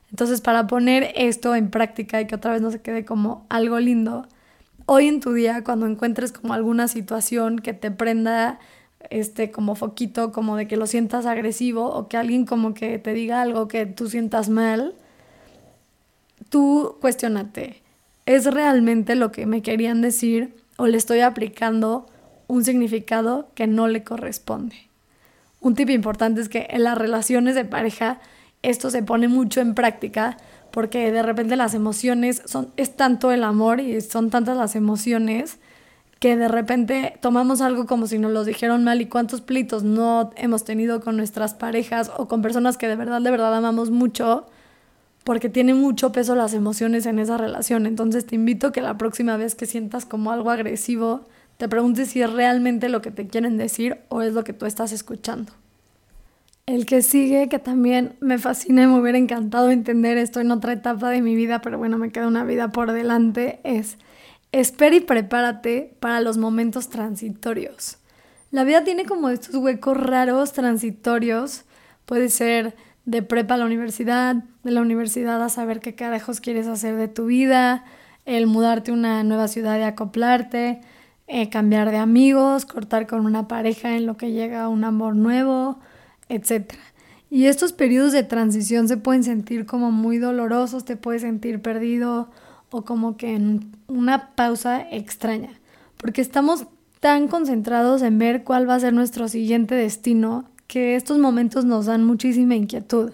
Entonces, 0.10 0.42
para 0.42 0.68
poner 0.68 1.12
esto 1.16 1.56
en 1.56 1.70
práctica 1.70 2.22
y 2.22 2.28
que 2.28 2.36
otra 2.36 2.54
vez 2.54 2.62
no 2.62 2.72
se 2.72 2.82
quede 2.82 3.04
como 3.04 3.46
algo 3.50 3.80
lindo, 3.80 4.26
hoy 4.86 5.08
en 5.08 5.20
tu 5.20 5.34
día, 5.34 5.64
cuando 5.64 5.88
encuentres 5.88 6.32
como 6.32 6.54
alguna 6.54 6.88
situación 6.88 7.60
que 7.60 7.74
te 7.74 7.92
prenda 7.92 8.60
este 9.10 9.52
como 9.52 9.76
foquito 9.76 10.32
como 10.32 10.56
de 10.56 10.68
que 10.68 10.78
lo 10.78 10.88
sientas 10.88 11.26
agresivo 11.26 11.86
o 11.86 12.08
que 12.08 12.18
alguien 12.18 12.46
como 12.46 12.74
que 12.74 12.98
te 12.98 13.14
diga 13.14 13.42
algo 13.42 13.68
que 13.68 13.86
tú 13.86 14.10
sientas 14.10 14.50
mal, 14.50 14.96
tú 16.50 16.98
cuestionate, 17.02 17.82
¿es 18.26 18.46
realmente 18.46 19.16
lo 19.16 19.32
que 19.32 19.46
me 19.46 19.62
querían 19.62 20.02
decir 20.02 20.56
o 20.78 20.88
le 20.88 20.98
estoy 20.98 21.22
aplicando 21.22 22.08
un 22.48 22.64
significado 22.64 23.50
que 23.56 23.68
no 23.68 23.88
le 23.88 24.04
corresponde? 24.04 24.76
Un 25.62 25.76
tip 25.76 25.90
importante 25.90 26.42
es 26.42 26.50
que 26.50 26.68
en 26.70 26.84
las 26.84 26.98
relaciones 26.98 27.56
de 27.56 27.66
pareja 27.66 28.20
esto 28.62 28.90
se 28.90 29.04
pone 29.04 29.28
mucho 29.28 29.62
en 29.62 29.76
práctica 29.76 30.38
porque 30.72 31.12
de 31.12 31.24
repente 31.24 31.56
las 31.56 31.74
emociones 31.74 32.42
son 32.46 32.72
es 32.78 32.96
tanto 32.96 33.32
el 33.32 33.44
amor 33.44 33.80
y 33.80 34.02
son 34.02 34.30
tantas 34.30 34.58
las 34.58 34.76
emociones 34.76 35.60
que 36.20 36.36
de 36.36 36.48
repente 36.48 37.18
tomamos 37.22 37.62
algo 37.62 37.86
como 37.86 38.08
si 38.08 38.20
nos 38.20 38.32
lo 38.32 38.44
dijeron 38.44 38.84
mal 38.84 39.02
y 39.02 39.06
cuántos 39.06 39.42
plitos 39.42 39.84
no 39.84 40.32
hemos 40.38 40.64
tenido 40.64 41.02
con 41.02 41.18
nuestras 41.18 41.54
parejas 41.54 42.12
o 42.18 42.28
con 42.28 42.42
personas 42.42 42.78
que 42.78 42.88
de 42.88 42.96
verdad, 42.96 43.22
de 43.22 43.32
verdad 43.32 43.56
amamos 43.56 43.92
mucho, 43.92 44.48
porque 45.24 45.50
tiene 45.50 45.74
mucho 45.74 46.12
peso 46.12 46.36
las 46.36 46.54
emociones 46.54 47.06
en 47.06 47.20
esa 47.20 47.38
relación. 47.38 47.86
Entonces 47.86 48.26
te 48.26 48.36
invito 48.36 48.72
que 48.72 48.82
la 48.82 48.98
próxima 48.98 49.38
vez 49.38 49.56
que 49.56 49.66
sientas 49.66 50.06
como 50.06 50.32
algo 50.32 50.52
agresivo, 50.52 51.26
te 51.58 51.70
preguntes 51.70 52.10
si 52.10 52.22
es 52.22 52.32
realmente 52.32 52.90
lo 52.90 53.02
que 53.02 53.12
te 53.12 53.28
quieren 53.28 53.58
decir 53.58 54.00
o 54.10 54.22
es 54.22 54.34
lo 54.34 54.44
que 54.44 54.54
tú 54.54 54.66
estás 54.66 54.92
escuchando. 54.92 55.54
El 56.66 56.86
que 56.86 57.02
sigue, 57.02 57.48
que 57.48 57.60
también 57.60 58.16
me 58.22 58.40
fascina 58.40 58.84
y 58.84 58.88
me 58.88 59.00
hubiera 59.00 59.18
encantado 59.18 59.70
entender 59.70 60.18
esto 60.18 60.40
en 60.40 60.52
otra 60.52 60.74
etapa 60.74 61.10
de 61.10 61.22
mi 61.22 61.36
vida, 61.36 61.62
pero 61.62 61.78
bueno, 61.78 61.98
me 61.98 62.12
queda 62.12 62.28
una 62.28 62.44
vida 62.44 62.70
por 62.70 62.92
delante, 62.92 63.60
es 63.64 63.98
espera 64.52 64.96
y 64.96 65.02
prepárate 65.02 65.96
para 66.00 66.22
los 66.22 66.38
momentos 66.38 66.90
transitorios. 66.90 67.98
La 68.52 68.64
vida 68.64 68.84
tiene 68.84 69.06
como 69.06 69.30
estos 69.30 69.56
huecos 69.56 69.98
raros 69.98 70.54
transitorios, 70.54 71.66
puede 72.06 72.30
ser 72.30 72.76
de 73.06 73.22
prepa 73.22 73.56
a 73.56 73.58
la 73.58 73.66
universidad, 73.66 74.38
de 74.64 74.72
la 74.72 74.82
universidad 74.82 75.44
a 75.44 75.50
saber 75.50 75.80
qué 75.80 75.94
carajos 75.94 76.40
quieres 76.40 76.68
hacer 76.68 76.96
de 76.96 77.08
tu 77.08 77.26
vida, 77.26 77.86
el 78.26 78.48
mudarte 78.48 78.92
a 78.92 78.94
una 78.94 79.24
nueva 79.24 79.48
ciudad 79.48 79.78
y 79.78 79.84
acoplarte, 79.84 80.82
eh, 81.28 81.50
cambiar 81.50 81.92
de 81.92 81.98
amigos, 81.98 82.66
cortar 82.66 83.08
con 83.08 83.26
una 83.26 83.48
pareja 83.48 83.96
en 83.96 84.06
lo 84.06 84.18
que 84.18 84.32
llega 84.32 84.70
un 84.70 84.84
amor 84.84 85.16
nuevo, 85.16 85.80
etc. 86.30 86.74
Y 87.30 87.46
estos 87.46 87.74
periodos 87.74 88.12
de 88.12 88.24
transición 88.24 88.88
se 88.88 88.98
pueden 88.98 89.24
sentir 89.24 89.66
como 89.66 89.92
muy 89.92 90.20
dolorosos, 90.20 90.86
te 90.86 90.96
puedes 90.96 91.24
sentir 91.24 91.62
perdido 91.62 92.30
o 92.70 92.84
como 92.84 93.18
que 93.18 93.36
en 93.36 93.72
una 93.88 94.36
pausa 94.36 94.86
extraña, 94.92 95.50
porque 95.98 96.22
estamos 96.22 96.68
tan 97.00 97.28
concentrados 97.28 98.02
en 98.02 98.20
ver 98.20 98.44
cuál 98.44 98.70
va 98.70 98.76
a 98.76 98.80
ser 98.80 98.94
nuestro 98.94 99.28
siguiente 99.28 99.76
destino 99.76 100.46
que 100.68 100.96
estos 100.96 101.18
momentos 101.18 101.66
nos 101.66 101.86
dan 101.86 102.04
muchísima 102.04 102.56
inquietud. 102.56 103.12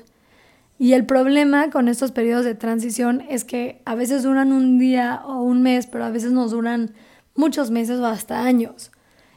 Y 0.80 0.94
el 0.94 1.06
problema 1.06 1.70
con 1.70 1.88
estos 1.88 2.12
periodos 2.12 2.44
de 2.44 2.56
transición 2.56 3.22
es 3.30 3.44
que 3.44 3.82
a 3.86 3.94
veces 3.94 4.24
duran 4.24 4.52
un 4.52 4.80
día 4.80 5.22
o 5.26 5.44
un 5.44 5.62
mes, 5.62 5.86
pero 5.86 6.06
a 6.06 6.10
veces 6.10 6.32
nos 6.32 6.52
duran 6.52 6.92
muchos 7.36 7.72
meses 7.72 8.00
o 8.00 8.06
hasta 8.06 8.44
años. 8.44 8.92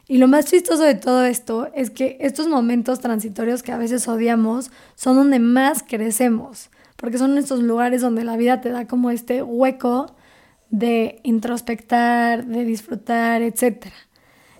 Y 0.07 0.19
lo 0.19 0.29
más 0.29 0.47
chistoso 0.47 0.83
de 0.83 0.95
todo 0.95 1.25
esto 1.25 1.71
es 1.75 1.91
que 1.91 2.19
estos 2.21 2.47
momentos 2.47 3.01
transitorios 3.01 3.63
que 3.63 3.73
a 3.73 3.79
veces 3.79 4.07
odiamos 4.07 4.71
son 4.97 5.17
donde 5.17 5.39
más 5.39 5.83
crecemos, 5.83 6.71
porque 6.97 7.17
son 7.17 7.39
estos 7.39 7.61
lugares 7.61 8.03
donde 8.03 8.25
la 8.25 8.37
vida 8.37 8.61
te 8.61 8.71
da 8.71 8.87
como 8.87 9.11
este 9.11 9.43
hueco 9.43 10.15
de 10.71 11.21
introspectar, 11.23 12.45
de 12.47 12.65
disfrutar, 12.65 13.41
etc. 13.43 13.87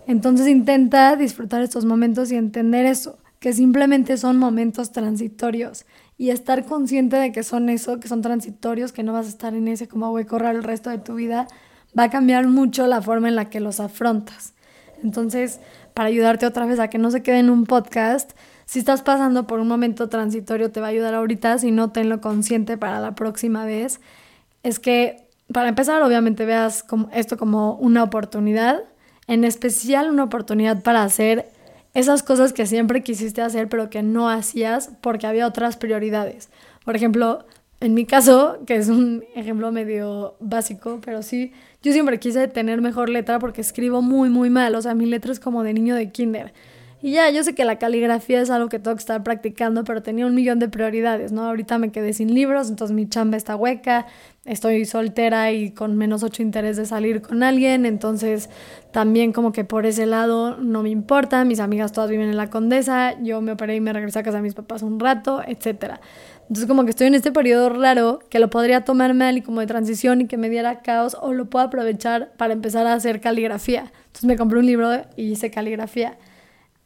Entonces 0.07 0.49
intenta 0.49 1.17
disfrutar 1.17 1.63
estos 1.63 1.85
momentos 1.85 2.33
y 2.33 2.37
entender 2.37 2.87
eso, 2.87 3.19
que 3.39 3.53
simplemente 3.53 4.17
son 4.17 4.39
momentos 4.39 4.93
transitorios 4.93 5.85
y 6.17 6.31
estar 6.31 6.65
consciente 6.65 7.17
de 7.17 7.33
que 7.33 7.43
son 7.43 7.69
eso, 7.69 8.01
que 8.01 8.09
son 8.09 8.23
transitorios, 8.23 8.93
que 8.93 9.03
no 9.03 9.13
vas 9.13 9.27
a 9.27 9.31
estar 9.31 9.55
en 9.55 9.69
ese 9.69 9.89
como 9.89 10.11
hueco 10.11 10.39
raro 10.39 10.59
el 10.59 10.65
resto 10.65 10.89
de 10.89 10.99
tu 10.99 11.15
vida, 11.17 11.49
va 11.99 12.05
a 12.05 12.11
cambiar 12.11 12.47
mucho 12.47 12.87
la 12.87 13.03
forma 13.03 13.29
en 13.29 13.37
la 13.37 13.51
que 13.51 13.61
los 13.61 13.81
afrontas. 13.81 14.55
Entonces, 15.03 15.61
para 15.93 16.09
ayudarte 16.09 16.47
otra 16.47 16.67
vez 16.67 16.81
a 16.81 16.89
que 16.89 16.99
no 16.99 17.11
se 17.11 17.23
quede 17.23 17.39
en 17.39 17.51
un 17.51 17.67
podcast, 17.67 18.33
si 18.65 18.79
estás 18.79 19.03
pasando 19.03 19.47
por 19.47 19.61
un 19.61 19.69
momento 19.69 20.09
transitorio, 20.09 20.71
te 20.71 20.81
va 20.81 20.87
a 20.87 20.91
ayudar 20.91 21.15
ahorita, 21.15 21.59
si 21.59 21.71
no, 21.71 21.93
tenlo 21.93 22.21
consciente 22.21 22.79
para 22.79 23.01
la 23.01 23.15
próxima 23.15 23.65
vez. 23.65 24.01
Es 24.63 24.79
que, 24.79 25.29
para 25.53 25.69
empezar, 25.69 26.03
obviamente 26.03 26.47
veas 26.47 26.85
esto 27.13 27.37
como 27.37 27.75
una 27.75 28.03
oportunidad, 28.03 28.83
en 29.27 29.45
especial 29.45 30.11
una 30.11 30.25
oportunidad 30.25 30.83
para 30.83 31.03
hacer 31.03 31.51
esas 31.93 32.23
cosas 32.23 32.53
que 32.53 32.67
siempre 32.67 33.03
quisiste 33.03 33.41
hacer 33.41 33.69
pero 33.69 33.89
que 33.89 34.03
no 34.03 34.29
hacías 34.29 34.91
porque 35.01 35.27
había 35.27 35.47
otras 35.47 35.77
prioridades. 35.77 36.51
Por 36.85 36.97
ejemplo, 36.97 37.47
en 37.81 37.95
mi 37.95 38.07
caso, 38.07 38.59
que 38.67 38.77
es 38.77 38.89
un 38.89 39.25
ejemplo 39.35 39.71
medio 39.73 40.37
básico, 40.41 41.01
pero 41.05 41.23
sí, 41.23 41.53
yo 41.83 41.93
siempre 41.93 42.19
quise 42.19 42.49
tener 42.49 42.81
mejor 42.81 43.09
letra 43.09 43.39
porque 43.39 43.61
escribo 43.61 44.01
muy, 44.01 44.31
muy 44.31 44.51
mal. 44.51 44.75
O 44.75 44.83
sea, 44.83 44.95
mi 44.95 45.07
letra 45.07 45.33
es 45.33 45.41
como 45.41 45.63
de 45.63 45.75
niño 45.75 45.95
de 45.95 46.11
kinder. 46.11 46.53
Y 47.05 47.11
ya, 47.11 47.29
yo 47.29 47.45
sé 47.45 47.55
que 47.55 47.67
la 47.67 47.79
caligrafía 47.79 48.41
es 48.41 48.49
algo 48.49 48.71
que 48.71 48.79
tengo 48.79 48.97
que 48.97 49.01
estar 49.01 49.23
practicando, 49.23 49.85
pero 49.85 50.03
tenía 50.03 50.25
un 50.25 50.35
millón 50.35 50.59
de 50.59 50.71
prioridades, 50.71 51.33
¿no? 51.33 51.45
Ahorita 51.45 51.77
me 51.77 51.93
quedé 51.93 52.15
sin 52.15 52.33
libros, 52.33 52.71
entonces 52.71 52.95
mi 52.95 53.07
chamba 53.07 53.37
está 53.37 53.57
hueca, 53.57 54.07
estoy 54.47 54.87
soltera 54.87 55.53
y 55.53 55.73
con 55.73 55.99
menos 55.99 56.23
ocho 56.23 56.43
interés 56.43 56.79
de 56.79 56.87
salir 56.87 57.21
con 57.21 57.43
alguien, 57.43 57.85
entonces 57.85 58.49
también 58.91 59.35
como 59.35 59.53
que 59.53 59.65
por 59.65 59.85
ese 59.85 60.07
lado 60.07 60.57
no 60.57 60.83
me 60.83 60.89
importa, 60.89 61.45
mis 61.45 61.61
amigas 61.61 61.93
todas 61.93 62.09
viven 62.09 62.31
en 62.31 62.39
la 62.39 62.49
Condesa, 62.49 63.21
yo 63.21 63.43
me 63.43 63.53
operé 63.53 63.77
y 63.77 63.81
me 63.83 63.93
regresé 63.93 64.21
a 64.21 64.23
casa 64.23 64.39
de 64.39 64.43
mis 64.43 64.55
papás 64.55 64.83
un 64.83 64.99
rato, 64.99 65.43
etc. 65.47 65.97
Entonces 66.45 66.67
como 66.67 66.85
que 66.85 66.91
estoy 66.91 67.07
en 67.09 67.15
este 67.15 67.33
periodo 67.33 67.71
raro 67.71 68.21
que 68.31 68.39
lo 68.39 68.51
podría 68.51 68.85
tomar 68.85 69.15
mal 69.15 69.37
y 69.37 69.43
como 69.43 69.61
de 69.61 69.67
transición 69.67 70.21
y 70.21 70.27
que 70.27 70.37
me 70.37 70.51
diera 70.51 70.81
caos 70.83 71.17
o 71.21 71.33
lo 71.33 71.47
puedo 71.47 71.65
aprovechar 71.65 72.33
para 72.37 72.53
empezar 72.53 72.87
a 72.87 72.95
hacer 72.95 73.21
caligrafía. 73.21 73.93
Entonces 74.07 74.25
me 74.25 74.37
compré 74.37 74.59
un 74.59 74.67
libro 74.67 74.91
y 75.17 75.33
hice 75.33 75.51
caligrafía 75.51 76.19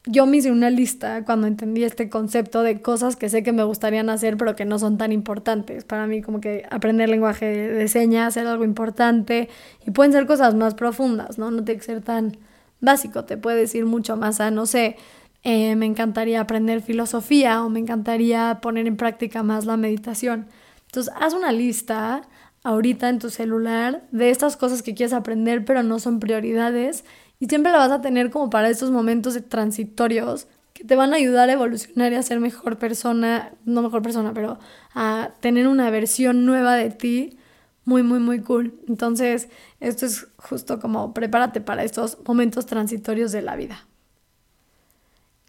yo 0.05 0.25
me 0.25 0.37
hice 0.37 0.51
una 0.51 0.69
lista 0.69 1.25
cuando 1.25 1.47
entendí 1.47 1.83
este 1.83 2.09
concepto 2.09 2.63
de 2.63 2.81
cosas 2.81 3.15
que 3.15 3.29
sé 3.29 3.43
que 3.43 3.51
me 3.51 3.63
gustarían 3.63 4.09
hacer 4.09 4.37
pero 4.37 4.55
que 4.55 4.65
no 4.65 4.79
son 4.79 4.97
tan 4.97 5.11
importantes. 5.11 5.83
Para 5.83 6.07
mí 6.07 6.21
como 6.21 6.41
que 6.41 6.65
aprender 6.71 7.09
lenguaje 7.09 7.45
de 7.45 7.87
señas 7.87 8.37
es 8.37 8.47
algo 8.47 8.63
importante 8.63 9.49
y 9.85 9.91
pueden 9.91 10.11
ser 10.13 10.25
cosas 10.25 10.55
más 10.55 10.73
profundas, 10.73 11.37
¿no? 11.37 11.51
No 11.51 11.63
tiene 11.63 11.79
que 11.79 11.85
ser 11.85 12.01
tan 12.01 12.37
básico, 12.81 13.25
te 13.25 13.37
puedes 13.37 13.75
ir 13.75 13.85
mucho 13.85 14.15
más 14.15 14.39
a, 14.39 14.51
no 14.51 14.65
sé, 14.65 14.95
eh, 15.43 15.75
me 15.75 15.85
encantaría 15.85 16.41
aprender 16.41 16.81
filosofía 16.81 17.63
o 17.63 17.69
me 17.69 17.79
encantaría 17.79 18.59
poner 18.61 18.87
en 18.87 18.97
práctica 18.97 19.43
más 19.43 19.65
la 19.65 19.77
meditación. 19.77 20.47
Entonces, 20.87 21.13
haz 21.19 21.33
una 21.33 21.51
lista 21.51 22.23
ahorita 22.63 23.09
en 23.09 23.19
tu 23.19 23.29
celular 23.29 24.03
de 24.11 24.31
estas 24.31 24.57
cosas 24.57 24.81
que 24.81 24.93
quieres 24.93 25.13
aprender 25.13 25.63
pero 25.63 25.81
no 25.81 25.99
son 25.99 26.19
prioridades 26.19 27.05
y 27.39 27.45
siempre 27.45 27.71
la 27.71 27.77
vas 27.77 27.91
a 27.91 28.01
tener 28.01 28.31
como 28.31 28.49
para 28.49 28.69
estos 28.69 28.91
momentos 28.91 29.37
transitorios 29.47 30.47
que 30.73 30.83
te 30.83 30.95
van 30.95 31.13
a 31.13 31.17
ayudar 31.17 31.49
a 31.49 31.53
evolucionar 31.53 32.11
y 32.11 32.15
a 32.15 32.23
ser 32.23 32.39
mejor 32.39 32.77
persona, 32.77 33.53
no 33.65 33.81
mejor 33.81 34.01
persona, 34.01 34.33
pero 34.33 34.59
a 34.93 35.31
tener 35.39 35.67
una 35.67 35.89
versión 35.89 36.45
nueva 36.45 36.75
de 36.75 36.89
ti 36.89 37.37
muy, 37.85 38.03
muy, 38.03 38.19
muy 38.19 38.41
cool. 38.41 38.79
Entonces, 38.87 39.49
esto 39.79 40.05
es 40.05 40.27
justo 40.37 40.79
como 40.79 41.13
prepárate 41.13 41.59
para 41.61 41.83
estos 41.83 42.17
momentos 42.25 42.65
transitorios 42.65 43.31
de 43.31 43.41
la 43.41 43.55
vida. 43.55 43.88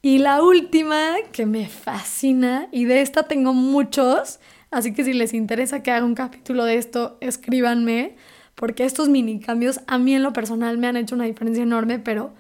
Y 0.02 0.19
la 0.19 0.42
última 0.42 1.16
que 1.30 1.45
me 1.45 1.69
fascina, 1.69 2.69
y 2.73 2.87
de 2.87 3.02
esta 3.02 3.25
tengo 3.25 3.52
muchos, 3.52 4.40
así 4.71 4.95
que 4.95 5.04
si 5.04 5.12
les 5.12 5.35
interesa 5.35 5.83
que 5.83 5.90
haga 5.90 6.07
un 6.07 6.14
capítulo 6.14 6.64
de 6.64 6.76
esto, 6.76 7.19
escríbanme 7.21 8.16
porque 8.54 8.85
estos 8.85 9.09
mini 9.09 9.40
cambios 9.40 9.80
a 9.87 9.99
mí 9.99 10.14
en 10.14 10.23
lo 10.23 10.33
personal 10.33 10.78
me 10.78 10.87
han 10.87 10.97
hecho 10.97 11.14
una 11.14 11.25
diferencia 11.25 11.62
enorme, 11.62 11.99
pero 11.99 12.33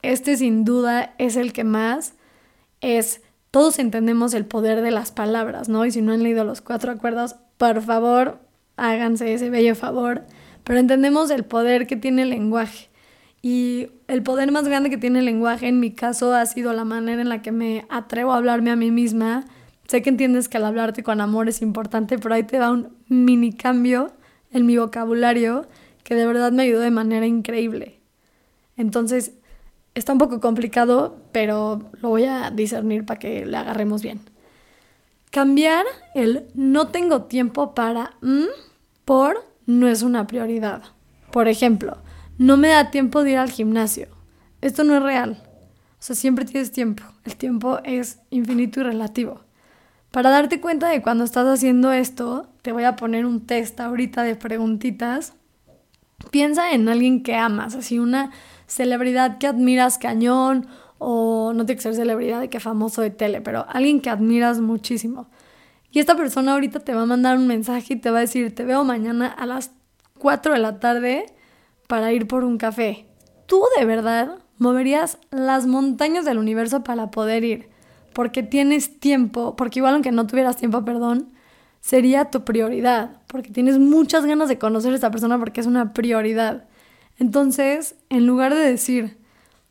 este 0.00 0.36
sin 0.36 0.64
duda 0.64 1.14
es 1.18 1.36
el 1.36 1.52
que 1.52 1.64
más 1.64 2.14
es, 2.80 3.20
todos 3.50 3.78
entendemos 3.78 4.32
el 4.32 4.46
poder 4.46 4.80
de 4.80 4.90
las 4.90 5.12
palabras, 5.12 5.68
¿no? 5.68 5.84
Y 5.84 5.90
si 5.90 6.00
no 6.00 6.12
han 6.12 6.22
leído 6.22 6.44
los 6.44 6.62
cuatro 6.62 6.92
acuerdos, 6.92 7.36
por 7.58 7.82
favor, 7.82 8.40
háganse 8.76 9.34
ese 9.34 9.50
bello 9.50 9.74
favor, 9.74 10.24
pero 10.64 10.78
entendemos 10.78 11.30
el 11.30 11.44
poder 11.44 11.86
que 11.86 11.96
tiene 11.96 12.22
el 12.22 12.30
lenguaje. 12.30 12.88
Y 13.42 13.88
el 14.06 14.22
poder 14.22 14.52
más 14.52 14.68
grande 14.68 14.88
que 14.88 14.96
tiene 14.96 15.18
el 15.18 15.24
lenguaje 15.24 15.66
en 15.66 15.80
mi 15.80 15.90
caso 15.90 16.32
ha 16.32 16.46
sido 16.46 16.72
la 16.72 16.84
manera 16.84 17.20
en 17.20 17.28
la 17.28 17.42
que 17.42 17.50
me 17.50 17.84
atrevo 17.90 18.32
a 18.32 18.36
hablarme 18.36 18.70
a 18.70 18.76
mí 18.76 18.92
misma. 18.92 19.44
Sé 19.88 20.00
que 20.00 20.10
entiendes 20.10 20.48
que 20.48 20.58
al 20.58 20.64
hablarte 20.64 21.02
con 21.02 21.20
amor 21.20 21.48
es 21.48 21.60
importante, 21.60 22.18
pero 22.18 22.36
ahí 22.36 22.44
te 22.44 22.58
da 22.58 22.70
un 22.70 22.96
mini 23.08 23.52
cambio 23.52 24.12
en 24.52 24.64
mi 24.64 24.76
vocabulario 24.76 25.66
que 26.04 26.14
de 26.14 26.24
verdad 26.24 26.52
me 26.52 26.62
ayudó 26.62 26.80
de 26.80 26.92
manera 26.92 27.26
increíble. 27.26 27.98
Entonces, 28.76 29.32
está 29.94 30.12
un 30.12 30.18
poco 30.18 30.40
complicado, 30.40 31.16
pero 31.32 31.90
lo 32.00 32.10
voy 32.10 32.24
a 32.24 32.50
discernir 32.50 33.04
para 33.04 33.18
que 33.18 33.44
le 33.44 33.56
agarremos 33.56 34.02
bien. 34.02 34.20
Cambiar 35.30 35.84
el 36.14 36.46
no 36.54 36.88
tengo 36.88 37.22
tiempo 37.22 37.74
para 37.74 38.12
mm, 38.20 38.44
por 39.04 39.44
no 39.66 39.88
es 39.88 40.02
una 40.02 40.26
prioridad. 40.26 40.82
Por 41.30 41.48
ejemplo, 41.48 41.98
no 42.42 42.56
me 42.56 42.68
da 42.68 42.90
tiempo 42.90 43.22
de 43.22 43.32
ir 43.32 43.38
al 43.38 43.50
gimnasio. 43.50 44.08
Esto 44.60 44.82
no 44.82 44.96
es 44.96 45.02
real. 45.02 45.40
O 45.44 45.96
sea, 46.00 46.16
siempre 46.16 46.44
tienes 46.44 46.72
tiempo. 46.72 47.04
El 47.24 47.36
tiempo 47.36 47.78
es 47.84 48.18
infinito 48.30 48.80
y 48.80 48.82
relativo. 48.82 49.40
Para 50.10 50.30
darte 50.30 50.60
cuenta 50.60 50.88
de 50.88 51.02
cuando 51.02 51.22
estás 51.22 51.46
haciendo 51.46 51.92
esto, 51.92 52.48
te 52.62 52.72
voy 52.72 52.82
a 52.82 52.96
poner 52.96 53.26
un 53.26 53.46
test 53.46 53.78
ahorita 53.78 54.24
de 54.24 54.34
preguntitas. 54.34 55.34
Piensa 56.32 56.72
en 56.72 56.88
alguien 56.88 57.22
que 57.22 57.36
amas, 57.36 57.76
así 57.76 58.00
una 58.00 58.32
celebridad 58.66 59.38
que 59.38 59.46
admiras 59.46 59.98
cañón 59.98 60.66
o 60.98 61.52
no 61.54 61.64
tiene 61.64 61.76
que 61.76 61.82
ser 61.82 61.94
celebridad 61.94 62.40
de 62.40 62.50
que 62.50 62.58
famoso 62.58 63.02
de 63.02 63.10
tele, 63.10 63.40
pero 63.40 63.66
alguien 63.68 64.00
que 64.00 64.10
admiras 64.10 64.60
muchísimo. 64.60 65.28
Y 65.92 66.00
esta 66.00 66.16
persona 66.16 66.54
ahorita 66.54 66.80
te 66.80 66.92
va 66.92 67.02
a 67.02 67.06
mandar 67.06 67.38
un 67.38 67.46
mensaje 67.46 67.94
y 67.94 67.96
te 67.96 68.10
va 68.10 68.18
a 68.18 68.22
decir, 68.22 68.52
te 68.52 68.64
veo 68.64 68.82
mañana 68.82 69.28
a 69.28 69.46
las 69.46 69.70
4 70.18 70.54
de 70.54 70.58
la 70.58 70.80
tarde 70.80 71.26
para 71.92 72.10
ir 72.10 72.26
por 72.26 72.42
un 72.42 72.56
café. 72.56 73.04
tú 73.44 73.62
de 73.76 73.84
verdad 73.84 74.38
moverías 74.56 75.18
las 75.30 75.66
montañas 75.66 76.24
del 76.24 76.38
universo 76.38 76.82
para 76.82 77.10
poder 77.10 77.44
ir, 77.44 77.68
porque 78.14 78.42
tienes 78.42 78.98
tiempo, 78.98 79.56
porque 79.56 79.80
igual 79.80 79.92
aunque 79.92 80.10
no 80.10 80.26
tuvieras 80.26 80.56
tiempo, 80.56 80.86
perdón, 80.86 81.34
sería 81.82 82.30
tu 82.30 82.44
prioridad, 82.44 83.20
porque 83.26 83.50
tienes 83.50 83.78
muchas 83.78 84.24
ganas 84.24 84.48
de 84.48 84.56
conocer 84.56 84.92
a 84.92 84.94
esta 84.94 85.10
persona 85.10 85.38
porque 85.38 85.60
es 85.60 85.66
una 85.66 85.92
prioridad. 85.92 86.64
Entonces, 87.18 87.94
en 88.08 88.26
lugar 88.26 88.54
de 88.54 88.60
decir, 88.60 89.18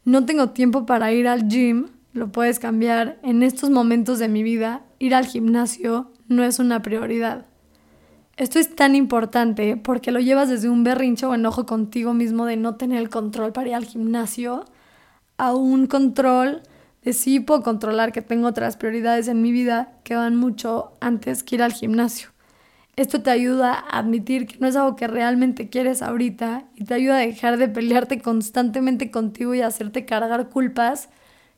no 0.06 0.24
tengo 0.28 0.52
tiempo 0.52 0.86
para 0.86 1.12
ir 1.12 1.28
al 1.28 1.48
gym, 1.48 1.88
lo 2.14 2.32
puedes 2.32 2.60
cambiar. 2.60 3.18
En 3.24 3.42
estos 3.42 3.72
momentos 3.72 4.20
de 4.20 4.28
mi 4.28 4.44
vida, 4.44 4.84
ir 5.00 5.16
al 5.16 5.26
gimnasio 5.26 6.12
no 6.28 6.44
es 6.44 6.60
una 6.60 6.84
prioridad. 6.84 7.48
Esto 8.42 8.58
es 8.58 8.76
tan 8.76 8.96
importante 8.96 9.78
porque 9.78 10.10
lo 10.12 10.20
llevas 10.20 10.50
desde 10.50 10.68
un 10.68 10.84
berrincho 10.84 11.30
o 11.30 11.36
enojo 11.36 11.68
contigo 11.68 12.16
mismo 12.16 12.48
de 12.48 12.58
no 12.58 12.74
tener 12.74 12.98
el 12.98 13.08
control 13.08 13.54
para 13.54 13.70
ir 13.70 13.76
al 13.76 13.86
gimnasio 13.86 14.66
a 15.38 15.54
un 15.54 15.86
control 15.86 16.64
de 17.04 17.14
sí 17.14 17.40
puedo 17.40 17.62
controlar 17.62 18.12
que 18.12 18.24
tengo 18.24 18.48
otras 18.48 18.78
prioridades 18.78 19.28
en 19.28 19.44
mi 19.44 19.52
vida 19.52 19.94
que 20.04 20.16
van 20.16 20.38
mucho 20.38 20.94
antes 21.02 21.44
que 21.44 21.58
ir 21.58 21.62
al 21.62 21.72
gimnasio. 21.72 22.30
Esto 22.96 23.22
te 23.22 23.30
ayuda 23.30 23.74
a 23.76 24.00
admitir 24.00 24.48
que 24.48 24.58
no 24.58 24.66
es 24.66 24.76
algo 24.76 24.96
que 24.96 25.06
realmente 25.06 25.70
quieres 25.70 26.02
ahorita 26.02 26.64
y 26.76 26.86
te 26.86 26.96
ayuda 26.96 27.18
a 27.18 27.20
dejar 27.20 27.58
de 27.58 27.68
pelearte 27.68 28.24
constantemente 28.24 29.12
contigo 29.12 29.54
y 29.54 29.62
hacerte 29.62 30.08
cargar 30.08 30.50
culpas 30.50 31.10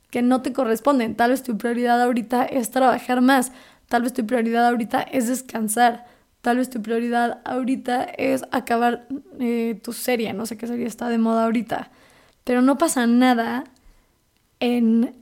que 0.10 0.22
no 0.22 0.42
te 0.42 0.52
corresponden. 0.52 1.16
Tal 1.16 1.32
vez 1.32 1.44
tu 1.44 1.58
prioridad 1.58 2.02
ahorita 2.02 2.44
es 2.44 2.72
trabajar 2.72 3.22
más, 3.22 3.54
tal 3.88 4.02
vez 4.02 4.12
tu 4.12 4.26
prioridad 4.26 4.68
ahorita 4.68 5.02
es 5.02 5.30
descansar, 5.30 6.12
tal 6.44 6.58
vez 6.58 6.70
tu 6.70 6.82
prioridad 6.82 7.40
ahorita 7.46 8.04
es 8.04 8.44
acabar 8.52 9.08
eh, 9.40 9.80
tu 9.82 9.94
serie, 9.94 10.34
no 10.34 10.46
sé 10.46 10.58
qué 10.58 10.68
serie 10.68 10.86
está 10.86 11.08
de 11.08 11.18
moda 11.18 11.46
ahorita, 11.46 11.90
pero 12.44 12.62
no 12.62 12.78
pasa 12.78 13.08
nada 13.08 13.64
en 14.60 15.16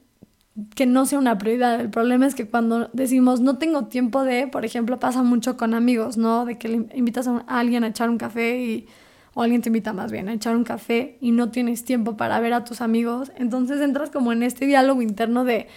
que 0.75 0.87
no 0.87 1.05
sea 1.05 1.19
una 1.19 1.37
prioridad. 1.37 1.79
El 1.79 1.91
problema 1.91 2.25
es 2.25 2.33
que 2.33 2.47
cuando 2.47 2.89
decimos 2.93 3.39
no 3.39 3.59
tengo 3.59 3.85
tiempo 3.85 4.23
de, 4.23 4.47
por 4.47 4.65
ejemplo, 4.65 4.99
pasa 4.99 5.21
mucho 5.21 5.57
con 5.57 5.75
amigos, 5.75 6.17
¿no? 6.17 6.43
De 6.43 6.57
que 6.57 6.69
le 6.69 6.87
invitas 6.95 7.27
a, 7.27 7.37
alguien 7.47 7.83
a 7.83 7.89
echar 7.89 8.09
un 8.09 8.17
café 8.17 8.59
y, 8.59 8.87
o 9.35 9.43
alguien 9.43 9.61
te 9.61 9.69
invita 9.69 9.93
más 9.93 10.11
bien 10.11 10.27
a 10.27 10.33
echar 10.33 10.55
un 10.55 10.63
café 10.63 11.19
y 11.21 11.33
no 11.33 11.51
tienes 11.51 11.85
tiempo 11.85 12.17
para 12.17 12.39
ver 12.39 12.53
a 12.53 12.63
tus 12.63 12.81
amigos. 12.81 13.31
Entonces 13.37 13.79
entras 13.79 14.09
como 14.09 14.31
en 14.31 14.41
este 14.41 14.65
diálogo 14.65 15.03
interno 15.03 15.43
de 15.43 15.67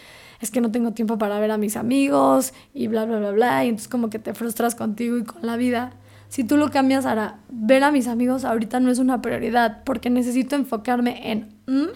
es 0.44 0.50
que 0.50 0.60
no 0.60 0.70
tengo 0.70 0.92
tiempo 0.92 1.18
para 1.18 1.38
ver 1.40 1.50
a 1.50 1.58
mis 1.58 1.76
amigos 1.76 2.54
y 2.72 2.86
bla, 2.86 3.04
bla, 3.04 3.18
bla, 3.18 3.32
bla. 3.32 3.64
Y 3.64 3.68
entonces 3.68 3.88
como 3.88 4.10
que 4.10 4.18
te 4.18 4.34
frustras 4.34 4.74
contigo 4.74 5.16
y 5.18 5.24
con 5.24 5.44
la 5.44 5.56
vida. 5.56 5.92
Si 6.28 6.44
tú 6.44 6.56
lo 6.56 6.70
cambias 6.70 7.06
ahora, 7.06 7.38
ver 7.50 7.84
a 7.84 7.90
mis 7.90 8.08
amigos 8.08 8.44
ahorita 8.44 8.80
no 8.80 8.90
es 8.90 8.98
una 8.98 9.22
prioridad 9.22 9.82
porque 9.84 10.10
necesito 10.10 10.56
enfocarme 10.56 11.30
en... 11.30 11.54
Mm, 11.66 11.88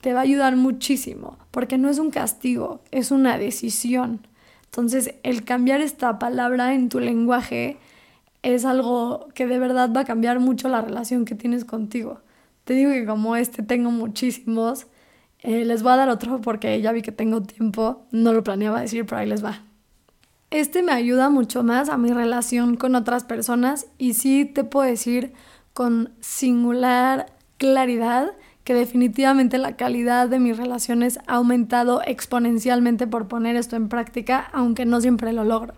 te 0.00 0.14
va 0.14 0.20
a 0.20 0.22
ayudar 0.22 0.56
muchísimo, 0.56 1.36
porque 1.50 1.76
no 1.76 1.88
es 1.90 1.98
un 1.98 2.10
castigo, 2.10 2.80
es 2.90 3.10
una 3.10 3.36
decisión. 3.36 4.26
Entonces, 4.64 5.14
el 5.24 5.44
cambiar 5.44 5.80
esta 5.80 6.18
palabra 6.18 6.74
en 6.74 6.88
tu 6.88 7.00
lenguaje 7.00 7.76
es 8.42 8.64
algo 8.64 9.28
que 9.34 9.46
de 9.46 9.58
verdad 9.58 9.90
va 9.94 10.02
a 10.02 10.04
cambiar 10.04 10.40
mucho 10.40 10.68
la 10.68 10.80
relación 10.80 11.24
que 11.24 11.34
tienes 11.34 11.64
contigo. 11.64 12.20
Te 12.64 12.74
digo 12.74 12.92
que 12.92 13.04
como 13.04 13.36
este 13.36 13.62
tengo 13.62 13.90
muchísimos, 13.90 14.86
eh, 15.42 15.64
les 15.64 15.82
voy 15.82 15.92
a 15.92 15.96
dar 15.96 16.08
otro 16.08 16.40
porque 16.40 16.80
ya 16.80 16.92
vi 16.92 17.02
que 17.02 17.12
tengo 17.12 17.42
tiempo, 17.42 18.02
no 18.10 18.32
lo 18.32 18.42
planeaba 18.42 18.80
decir, 18.80 19.06
pero 19.06 19.18
ahí 19.18 19.26
les 19.26 19.44
va. 19.44 19.62
Este 20.50 20.82
me 20.82 20.92
ayuda 20.92 21.30
mucho 21.30 21.62
más 21.62 21.88
a 21.88 21.96
mi 21.96 22.12
relación 22.12 22.76
con 22.76 22.94
otras 22.94 23.24
personas 23.24 23.86
y 23.98 24.14
sí 24.14 24.44
te 24.44 24.64
puedo 24.64 24.86
decir 24.88 25.32
con 25.72 26.10
singular 26.20 27.26
claridad 27.56 28.32
que 28.64 28.74
definitivamente 28.74 29.58
la 29.58 29.76
calidad 29.76 30.28
de 30.28 30.40
mis 30.40 30.56
relaciones 30.56 31.18
ha 31.26 31.36
aumentado 31.36 32.02
exponencialmente 32.04 33.06
por 33.06 33.28
poner 33.28 33.56
esto 33.56 33.76
en 33.76 33.88
práctica, 33.88 34.48
aunque 34.52 34.84
no 34.86 35.00
siempre 35.00 35.32
lo 35.32 35.44
logro. 35.44 35.74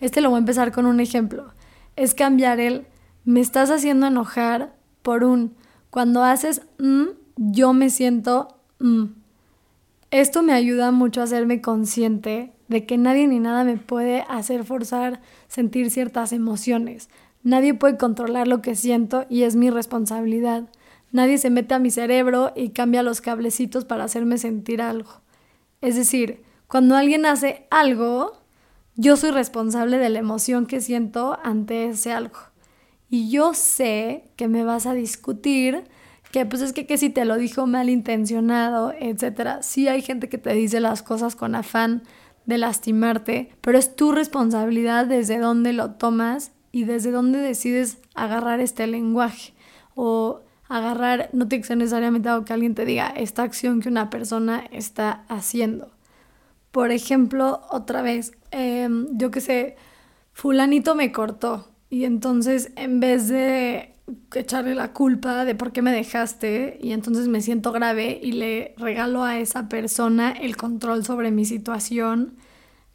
Este 0.00 0.20
lo 0.20 0.30
voy 0.30 0.36
a 0.36 0.40
empezar 0.40 0.72
con 0.72 0.86
un 0.86 1.00
ejemplo. 1.00 1.52
Es 1.96 2.14
cambiar 2.14 2.60
el 2.60 2.86
me 3.24 3.40
estás 3.40 3.70
haciendo 3.70 4.06
enojar 4.06 4.74
por 5.02 5.24
un 5.24 5.54
cuando 5.90 6.22
haces 6.22 6.62
mm, 6.78 7.04
yo 7.36 7.72
me 7.72 7.90
siento 7.90 8.53
mm. 8.78 9.04
Esto 10.10 10.42
me 10.44 10.52
ayuda 10.52 10.92
mucho 10.92 11.20
a 11.20 11.24
hacerme 11.24 11.60
consciente 11.60 12.52
de 12.68 12.86
que 12.86 12.98
nadie 12.98 13.26
ni 13.26 13.40
nada 13.40 13.64
me 13.64 13.76
puede 13.76 14.24
hacer 14.28 14.64
forzar 14.64 15.20
sentir 15.48 15.90
ciertas 15.90 16.32
emociones. 16.32 17.08
Nadie 17.42 17.74
puede 17.74 17.96
controlar 17.96 18.46
lo 18.46 18.62
que 18.62 18.76
siento 18.76 19.26
y 19.28 19.42
es 19.42 19.56
mi 19.56 19.70
responsabilidad. 19.70 20.68
Nadie 21.10 21.38
se 21.38 21.50
mete 21.50 21.74
a 21.74 21.78
mi 21.78 21.90
cerebro 21.90 22.52
y 22.56 22.70
cambia 22.70 23.02
los 23.02 23.20
cablecitos 23.20 23.84
para 23.84 24.04
hacerme 24.04 24.38
sentir 24.38 24.80
algo. 24.80 25.20
Es 25.80 25.96
decir, 25.96 26.42
cuando 26.68 26.96
alguien 26.96 27.26
hace 27.26 27.66
algo, 27.70 28.40
yo 28.96 29.16
soy 29.16 29.30
responsable 29.30 29.98
de 29.98 30.08
la 30.08 30.20
emoción 30.20 30.66
que 30.66 30.80
siento 30.80 31.38
ante 31.42 31.86
ese 31.86 32.12
algo. 32.12 32.38
Y 33.10 33.30
yo 33.30 33.52
sé 33.52 34.30
que 34.36 34.48
me 34.48 34.64
vas 34.64 34.86
a 34.86 34.94
discutir 34.94 35.84
que 36.34 36.46
pues 36.46 36.62
es 36.62 36.72
que, 36.72 36.84
que 36.84 36.98
si 36.98 37.10
te 37.10 37.24
lo 37.24 37.36
dijo 37.36 37.68
malintencionado, 37.68 38.92
etc. 38.98 39.60
Sí 39.60 39.86
hay 39.86 40.02
gente 40.02 40.28
que 40.28 40.36
te 40.36 40.52
dice 40.52 40.80
las 40.80 41.00
cosas 41.00 41.36
con 41.36 41.54
afán 41.54 42.02
de 42.44 42.58
lastimarte, 42.58 43.52
pero 43.60 43.78
es 43.78 43.94
tu 43.94 44.10
responsabilidad 44.10 45.06
desde 45.06 45.38
dónde 45.38 45.72
lo 45.72 45.92
tomas 45.92 46.50
y 46.72 46.86
desde 46.86 47.12
dónde 47.12 47.38
decides 47.38 47.98
agarrar 48.16 48.58
este 48.58 48.88
lenguaje. 48.88 49.54
O 49.94 50.40
agarrar, 50.68 51.30
no 51.32 51.46
tiene 51.46 51.62
que 51.62 51.68
ser 51.68 51.76
necesariamente 51.76 52.28
algo 52.28 52.44
que 52.44 52.52
alguien 52.52 52.74
te 52.74 52.84
diga, 52.84 53.12
esta 53.14 53.44
acción 53.44 53.80
que 53.80 53.88
una 53.88 54.10
persona 54.10 54.64
está 54.72 55.24
haciendo. 55.28 55.92
Por 56.72 56.90
ejemplo, 56.90 57.60
otra 57.70 58.02
vez, 58.02 58.32
em, 58.50 59.06
yo 59.12 59.30
que 59.30 59.40
sé, 59.40 59.76
fulanito 60.32 60.96
me 60.96 61.12
cortó 61.12 61.68
y 61.90 62.02
entonces 62.06 62.72
en 62.74 62.98
vez 62.98 63.28
de 63.28 63.93
echarle 64.34 64.74
la 64.74 64.92
culpa 64.92 65.44
de 65.44 65.54
por 65.54 65.72
qué 65.72 65.82
me 65.82 65.92
dejaste 65.92 66.78
y 66.82 66.92
entonces 66.92 67.28
me 67.28 67.40
siento 67.40 67.72
grave 67.72 68.20
y 68.22 68.32
le 68.32 68.74
regalo 68.76 69.24
a 69.24 69.38
esa 69.38 69.68
persona 69.68 70.32
el 70.32 70.56
control 70.56 71.04
sobre 71.04 71.30
mi 71.30 71.44
situación, 71.44 72.36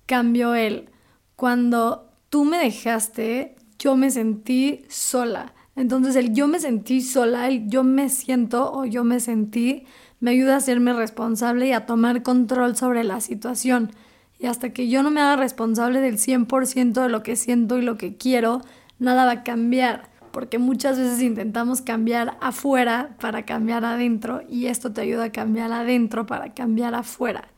cambio 0.06 0.56
el, 0.56 0.90
cuando 1.36 2.12
tú 2.30 2.46
me 2.46 2.58
dejaste, 2.58 3.56
yo 3.80 3.96
me 3.96 4.12
sentí 4.12 4.86
sola 4.88 5.54
entonces 5.80 6.18
el 6.18 6.34
yo 6.34 6.50
me 6.50 6.60
sentí 6.60 7.02
sola, 7.02 7.48
el 7.48 7.70
yo 7.70 7.86
me 7.86 8.10
siento 8.10 8.70
o 8.74 8.84
yo 8.84 9.06
me 9.06 9.22
sentí, 9.22 9.86
me 10.20 10.32
ayuda 10.32 10.56
a 10.56 10.58
hacerme 10.58 10.92
responsable 10.92 11.68
y 11.68 11.72
a 11.72 11.86
tomar 11.86 12.22
control 12.22 12.76
sobre 12.76 13.06
la 13.06 13.22
situación. 13.22 13.90
Y 14.40 14.48
hasta 14.48 14.74
que 14.74 14.90
yo 14.90 15.04
no 15.04 15.10
me 15.10 15.22
haga 15.22 15.38
responsable 15.38 16.02
del 16.02 16.18
100% 16.18 17.02
de 17.02 17.08
lo 17.08 17.24
que 17.24 17.38
siento 17.38 17.78
y 17.78 17.82
lo 17.82 17.98
que 17.98 18.18
quiero, 18.18 18.60
nada 19.00 19.24
va 19.24 19.32
a 19.32 19.44
cambiar. 19.44 20.10
Porque 20.40 20.58
muchas 20.58 20.98
veces 20.98 21.22
intentamos 21.22 21.82
cambiar 21.82 22.38
afuera 22.40 23.18
para 23.20 23.44
cambiar 23.44 23.84
adentro 23.84 24.42
y 24.48 24.68
esto 24.68 24.94
te 24.94 25.02
ayuda 25.02 25.26
a 25.26 25.32
cambiar 25.34 25.74
adentro 25.74 26.26
para 26.26 26.54
cambiar 26.54 26.96
afuera. 26.96 27.50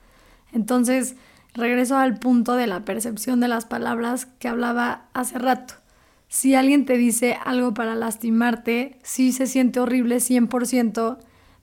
Entonces, 0.52 1.16
regreso 1.54 1.96
al 2.00 2.18
punto 2.18 2.56
de 2.56 2.66
la 2.66 2.84
percepción 2.84 3.40
de 3.40 3.50
las 3.50 3.66
palabras 3.66 4.26
que 4.26 4.48
hablaba 4.48 5.04
hace 5.14 5.38
rato. 5.38 5.76
Si 6.28 6.56
alguien 6.56 6.88
te 6.88 6.98
dice 6.98 7.38
algo 7.46 7.76
para 7.76 7.94
lastimarte, 7.94 8.98
sí 9.04 9.32
se 9.32 9.46
siente 9.46 9.80
horrible 9.80 10.16
100%, 10.16 11.20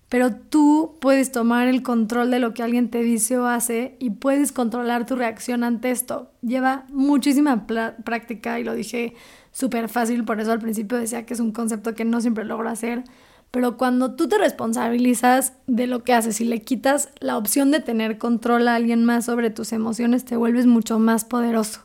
pero 0.09 0.37
tú 0.37 0.99
puedes 1.01 1.33
tomar 1.33 1.67
el 1.67 1.83
control 1.83 2.31
de 2.31 2.39
lo 2.39 2.55
que 2.55 2.63
alguien 2.63 2.91
te 2.91 3.03
dice 3.03 3.39
o 3.39 3.47
hace 3.49 3.97
y 3.99 4.11
puedes 4.11 4.53
controlar 4.53 5.05
tu 5.05 5.17
reacción 5.17 5.65
ante 5.65 5.91
esto. 5.91 6.31
Lleva 6.43 6.87
muchísima 6.91 7.67
práctica 7.67 8.61
y 8.61 8.63
lo 8.63 8.75
dije 8.75 9.15
súper 9.59 9.89
fácil, 9.89 10.25
por 10.25 10.41
eso 10.41 10.53
al 10.53 10.61
principio 10.61 10.99
decía 10.99 11.27
que 11.27 11.35
es 11.35 11.41
un 11.41 11.51
concepto 11.51 11.97
que 11.97 12.05
no 12.05 12.21
siempre 12.21 12.45
logro 12.45 12.69
hacer, 12.69 13.03
pero 13.51 13.77
cuando 13.77 14.15
tú 14.15 14.29
te 14.29 14.39
responsabilizas 14.39 15.53
de 15.67 15.89
lo 15.89 16.05
que 16.05 16.15
haces 16.15 16.41
y 16.41 16.45
le 16.45 16.63
quitas 16.63 17.09
la 17.19 17.37
opción 17.37 17.73
de 17.73 17.81
tener 17.81 18.19
control 18.19 18.69
a 18.69 18.77
alguien 18.77 19.05
más 19.05 19.25
sobre 19.25 19.51
tus 19.51 19.73
emociones, 19.73 20.25
te 20.25 20.37
vuelves 20.37 20.67
mucho 20.67 21.01
más 21.01 21.25
poderoso. 21.25 21.81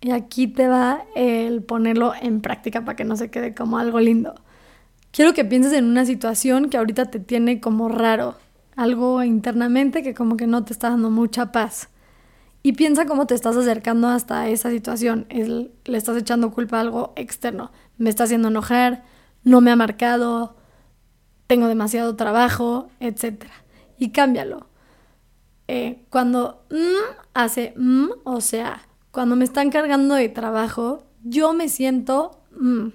Y 0.00 0.12
aquí 0.12 0.46
te 0.46 0.68
va 0.68 1.02
el 1.16 1.64
ponerlo 1.64 2.12
en 2.20 2.40
práctica 2.40 2.84
para 2.84 2.94
que 2.94 3.04
no 3.04 3.16
se 3.16 3.28
quede 3.28 3.54
como 3.54 3.78
algo 3.78 3.98
lindo. 3.98 4.36
Quiero 5.10 5.34
que 5.34 5.44
pienses 5.44 5.72
en 5.72 5.86
una 5.86 6.04
situación 6.04 6.70
que 6.70 6.76
ahorita 6.76 7.06
te 7.06 7.18
tiene 7.18 7.60
como 7.60 7.88
raro, 7.88 8.36
algo 8.76 9.20
internamente 9.24 10.04
que 10.04 10.14
como 10.14 10.36
que 10.36 10.46
no 10.46 10.64
te 10.64 10.72
está 10.72 10.90
dando 10.90 11.10
mucha 11.10 11.50
paz. 11.50 11.88
Y 12.66 12.72
piensa 12.72 13.04
cómo 13.04 13.26
te 13.26 13.34
estás 13.34 13.58
acercando 13.58 14.08
hasta 14.08 14.48
esa 14.48 14.70
situación. 14.70 15.26
le 15.28 15.98
estás 15.98 16.16
echando 16.16 16.50
culpa 16.50 16.78
a 16.78 16.80
algo 16.80 17.12
externo. 17.14 17.70
Me 17.98 18.08
está 18.08 18.24
haciendo 18.24 18.48
enojar, 18.48 19.04
no 19.42 19.60
me 19.60 19.70
ha 19.70 19.76
marcado, 19.76 20.56
tengo 21.46 21.68
demasiado 21.68 22.16
trabajo, 22.16 22.88
etc. 23.00 23.44
Y 23.98 24.12
cámbialo. 24.12 24.66
Eh, 25.68 26.06
cuando 26.08 26.64
mm, 26.70 27.18
hace 27.34 27.74
mm, 27.76 28.08
o 28.24 28.40
sea, 28.40 28.88
cuando 29.10 29.36
me 29.36 29.44
están 29.44 29.70
cargando 29.70 30.14
de 30.14 30.30
trabajo, 30.30 31.04
yo 31.22 31.52
me 31.52 31.68
siento... 31.68 32.40
Mm, 32.58 32.88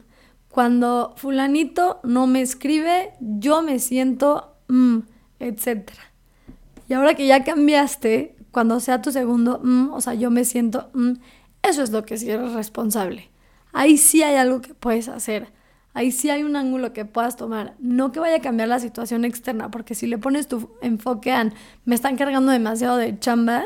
cuando 0.49 1.13
fulanito 1.15 1.99
no 2.03 2.25
me 2.25 2.41
escribe, 2.41 3.13
yo 3.19 3.61
me 3.61 3.77
siento... 3.77 4.55
mm, 4.67 5.01
etc. 5.39 5.91
Y 6.87 6.93
ahora 6.93 7.13
que 7.13 7.27
ya 7.27 7.43
cambiaste, 7.43 8.38
cuando 8.51 8.79
sea 8.79 9.01
tu 9.01 9.11
segundo, 9.11 9.59
mm, 9.63 9.91
o 9.91 10.01
sea, 10.01 10.13
yo 10.13 10.31
me 10.31 10.45
siento, 10.45 10.89
mm, 10.93 11.13
eso 11.63 11.83
es 11.83 11.91
lo 11.91 12.05
que 12.05 12.17
sí 12.17 12.29
eres 12.29 12.53
responsable. 12.53 13.29
Ahí 13.73 13.97
sí 13.97 14.23
hay 14.23 14.35
algo 14.35 14.61
que 14.61 14.73
puedes 14.73 15.09
hacer. 15.09 15.51
Ahí 15.93 16.11
sí 16.11 16.29
hay 16.29 16.43
un 16.43 16.55
ángulo 16.55 16.93
que 16.93 17.05
puedas 17.05 17.35
tomar. 17.35 17.75
No 17.79 18.11
que 18.11 18.19
vaya 18.19 18.37
a 18.37 18.41
cambiar 18.41 18.69
la 18.69 18.79
situación 18.79 19.25
externa, 19.25 19.71
porque 19.71 19.95
si 19.95 20.07
le 20.07 20.17
pones 20.17 20.47
tu 20.47 20.69
enfoque 20.81 21.31
a 21.31 21.51
me 21.85 21.95
están 21.95 22.15
cargando 22.15 22.51
demasiado 22.51 22.97
de 22.97 23.19
chamba, 23.19 23.65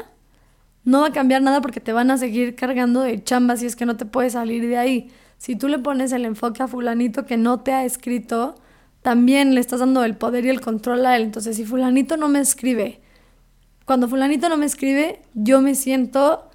no 0.84 1.02
va 1.02 1.08
a 1.08 1.12
cambiar 1.12 1.42
nada 1.42 1.62
porque 1.62 1.80
te 1.80 1.94
van 1.94 2.12
a 2.12 2.18
seguir 2.18 2.56
cargando 2.56 3.02
de 3.02 3.24
chamba 3.24 3.56
si 3.56 3.66
es 3.66 3.76
que 3.76 3.86
no 3.86 3.98
te 3.98 4.06
puedes 4.06 4.34
salir 4.34 4.68
de 4.68 4.78
ahí. 4.78 5.12
Si 5.38 5.56
tú 5.56 5.68
le 5.68 5.80
pones 5.80 6.12
el 6.12 6.26
enfoque 6.26 6.64
a 6.64 6.68
fulanito 6.68 7.26
que 7.26 7.38
no 7.38 7.60
te 7.62 7.74
ha 7.74 7.86
escrito, 7.86 8.56
también 9.02 9.54
le 9.54 9.62
estás 9.62 9.82
dando 9.82 10.04
el 10.04 10.16
poder 10.16 10.46
y 10.46 10.50
el 10.50 10.62
control 10.62 11.06
a 11.06 11.16
él. 11.18 11.24
Entonces, 11.24 11.58
si 11.58 11.66
fulanito 11.66 12.18
no 12.18 12.30
me 12.30 12.40
escribe, 12.40 13.02
cuando 13.86 14.08
fulanito 14.08 14.50
no 14.50 14.58
me 14.58 14.66
escribe, 14.66 15.22
yo 15.34 15.62
me 15.62 15.76
siento 15.76 16.50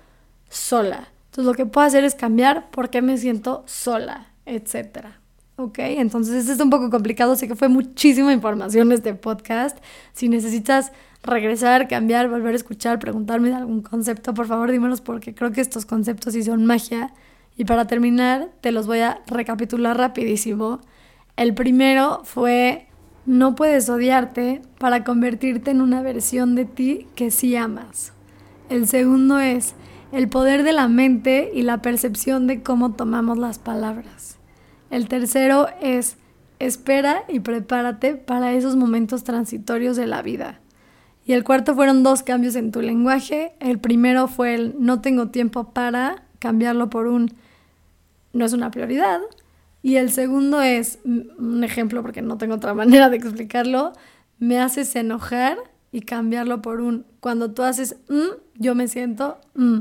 sola. 0.49 1.09
Entonces, 1.27 1.45
lo 1.45 1.55
que 1.55 1.67
puedo 1.67 1.87
hacer 1.87 2.05
es 2.05 2.15
cambiar 2.15 2.71
por 2.71 2.91
qué 2.91 3.03
me 3.03 3.19
siento 3.19 3.65
sola, 3.67 4.29
etcétera. 4.47 5.21
¿ok? 5.59 5.79
Entonces, 5.81 6.35
esto 6.37 6.53
es 6.53 6.61
un 6.61 6.71
poco 6.71 6.89
complicado, 6.89 7.37
sé 7.37 7.49
que 7.49 7.57
fue 7.57 7.69
muchísima 7.69 8.33
información 8.33 8.93
este 8.93 9.15
podcast. 9.15 9.77
Si 10.13 10.29
necesitas 10.29 10.93
regresar, 11.23 11.89
cambiar, 11.89 12.29
volver 12.29 12.53
a 12.53 12.57
escuchar, 12.57 12.99
preguntarme 12.99 13.49
de 13.49 13.57
algún 13.57 13.83
concepto, 13.83 14.35
por 14.35 14.47
favor 14.47 14.71
dímelos 14.71 15.01
porque 15.01 15.35
creo 15.35 15.51
que 15.51 15.61
estos 15.61 15.85
conceptos 15.85 16.35
sí 16.35 16.43
son 16.43 16.65
magia. 16.65 17.13
Y 17.57 17.65
para 17.65 17.87
terminar, 17.87 18.51
te 18.61 18.71
los 18.71 18.87
voy 18.87 19.01
a 19.01 19.21
recapitular 19.27 19.97
rapidísimo. 19.97 20.81
El 21.37 21.55
primero 21.55 22.23
fue, 22.25 22.87
no 23.29 23.55
puedes 23.55 23.91
odiarte 23.91 24.63
para 24.79 25.05
convertirte 25.05 25.71
en 25.71 25.83
una 25.83 26.01
versión 26.01 26.55
de 26.55 26.65
ti 26.65 27.07
que 27.15 27.31
sí 27.31 27.55
amas. 27.57 28.15
El 28.71 28.89
segundo 28.89 29.39
es 29.39 29.75
el 30.13 30.31
poder 30.31 30.63
de 30.63 30.73
la 30.73 30.89
mente 30.89 31.51
y 31.53 31.61
la 31.61 31.83
percepción 31.83 32.47
de 32.47 32.63
cómo 32.63 32.95
tomamos 32.95 33.37
las 33.37 33.59
palabras. 33.59 34.39
El 34.91 35.09
tercero 35.09 35.69
es 35.83 36.17
espera 36.59 37.25
y 37.29 37.41
prepárate 37.41 38.15
para 38.15 38.55
esos 38.55 38.77
momentos 38.77 39.25
transitorios 39.25 39.99
de 39.99 40.07
la 40.07 40.23
vida. 40.23 40.61
Y 41.27 41.35
el 41.35 41.45
cuarto 41.45 41.75
fueron 41.75 42.03
dos 42.03 42.23
cambios 42.23 42.57
en 42.57 42.73
tu 42.73 42.81
lenguaje. 42.81 43.53
El 43.61 43.79
primero 43.79 44.29
fue 44.29 44.55
el 44.55 44.75
no 44.79 45.03
tengo 45.03 45.29
tiempo 45.29 45.65
para 45.75 46.23
cambiarlo 46.39 46.89
por 46.89 47.07
un 47.07 47.35
no 48.33 48.47
es 48.47 48.55
una 48.55 48.71
prioridad. 48.71 49.21
Y 49.83 49.97
el 49.97 50.11
segundo 50.11 50.61
es 50.61 50.99
un 51.05 51.63
ejemplo 51.65 52.03
porque 52.03 52.23
no 52.23 52.39
tengo 52.39 52.55
otra 52.55 52.75
manera 52.75 53.11
de 53.11 53.17
explicarlo. 53.17 53.93
Me 54.39 54.61
haces 54.61 54.95
enojar 54.97 55.59
y 55.91 56.03
cambiarlo 56.03 56.63
por 56.63 56.81
un 56.81 57.07
cuando 57.21 57.53
tú 57.53 57.63
haces 57.63 57.97
mm, 58.09 58.41
yo 58.57 58.75
me 58.75 58.89
siento 58.89 59.39
mm. 59.55 59.79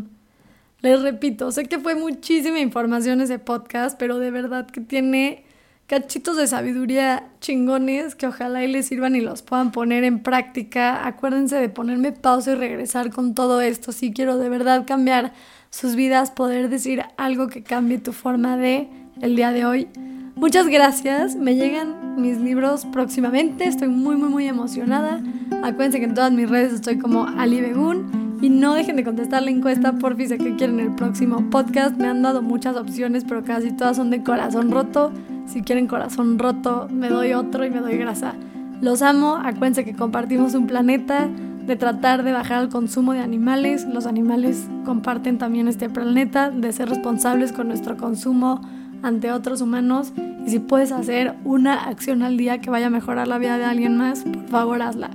Les 0.82 1.02
repito, 1.02 1.52
sé 1.52 1.66
que 1.66 1.80
fue 1.80 1.96
muchísima 1.96 2.60
información 2.60 3.20
ese 3.20 3.40
podcast, 3.40 3.98
pero 3.98 4.20
de 4.20 4.30
verdad 4.30 4.68
que 4.68 4.80
tiene 4.80 5.44
cachitos 5.88 6.38
de 6.38 6.46
sabiduría 6.46 7.30
chingones 7.40 8.14
que 8.14 8.28
ojalá 8.28 8.64
y 8.64 8.72
les 8.72 8.86
sirvan 8.86 9.16
y 9.16 9.22
los 9.22 9.42
puedan 9.42 9.72
poner 9.72 10.04
en 10.04 10.22
práctica. 10.22 11.08
Acuérdense 11.08 11.56
de 11.56 11.70
ponerme 11.70 12.12
pausa 12.12 12.52
y 12.52 12.56
regresar 12.56 13.10
con 13.10 13.34
todo 13.34 13.62
esto. 13.62 13.92
Si 13.92 14.14
quiero 14.14 14.38
de 14.38 14.50
verdad 14.50 14.86
cambiar 14.86 15.34
sus 15.72 15.96
vidas, 15.96 16.30
poder 16.30 16.70
decir 16.70 17.04
algo 17.18 17.48
que 17.48 17.64
cambie 17.64 17.98
tu 17.98 18.14
forma 18.14 18.56
de 18.56 18.88
el 19.22 19.36
día 19.36 19.52
de 19.52 19.66
hoy. 19.66 19.88
Muchas 20.36 20.68
gracias, 20.68 21.36
me 21.36 21.56
llegan 21.56 22.22
mis 22.22 22.40
libros 22.40 22.86
próximamente, 22.86 23.66
estoy 23.66 23.88
muy 23.88 24.16
muy 24.16 24.30
muy 24.30 24.48
emocionada. 24.48 25.22
Acuérdense 25.64 26.00
que 26.00 26.06
en 26.06 26.14
todas 26.14 26.32
mis 26.32 26.50
redes 26.50 26.74
estoy 26.74 27.00
como 27.00 27.26
Ali 27.26 27.62
Begun 27.62 28.38
y 28.42 28.50
no 28.50 28.76
dejen 28.76 28.96
de 28.96 29.04
contestar 29.04 29.42
la 29.42 29.50
encuesta 29.50 29.94
por 29.94 30.16
si 30.18 30.38
que 30.38 30.56
quieren 30.56 30.80
el 30.80 30.94
próximo 30.94 31.50
podcast. 31.50 31.98
Me 31.98 32.08
han 32.08 32.22
dado 32.22 32.44
muchas 32.44 32.76
opciones, 32.76 33.24
pero 33.24 33.44
casi 33.44 33.72
todas 33.72 33.98
son 33.98 34.12
de 34.12 34.24
corazón 34.24 34.70
roto. 34.70 35.12
Si 35.48 35.62
quieren 35.62 35.88
corazón 35.88 36.38
roto, 36.38 36.88
me 36.92 37.10
doy 37.10 37.34
otro 37.34 37.66
y 37.66 37.72
me 37.72 37.80
doy 37.80 37.98
grasa. 37.98 38.36
Los 38.80 39.02
amo, 39.02 39.38
acuérdense 39.38 39.84
que 39.84 39.96
compartimos 39.96 40.54
un 40.54 40.68
planeta, 40.68 41.28
de 41.66 41.76
tratar 41.76 42.24
de 42.24 42.32
bajar 42.32 42.64
el 42.64 42.70
consumo 42.70 43.14
de 43.14 43.22
animales. 43.22 43.86
Los 43.86 44.06
animales 44.06 44.68
comparten 44.86 45.40
también 45.40 45.68
este 45.68 45.90
planeta, 45.90 46.52
de 46.52 46.72
ser 46.72 46.90
responsables 46.90 47.52
con 47.52 47.68
nuestro 47.68 47.98
consumo 47.98 48.62
ante 49.04 49.32
otros 49.32 49.62
humanos. 49.62 50.14
Y 50.46 50.50
si 50.50 50.60
puedes 50.60 50.92
hacer 50.92 51.36
una 51.44 51.86
acción 51.86 52.24
al 52.24 52.38
día 52.38 52.60
que 52.60 52.70
vaya 52.70 52.88
a 52.88 52.90
mejorar 52.90 53.28
la 53.28 53.38
vida 53.38 53.58
de 53.58 53.66
alguien 53.66 53.98
más, 53.98 54.24
por 54.24 54.48
favor 54.48 54.82
hazla. 54.82 55.10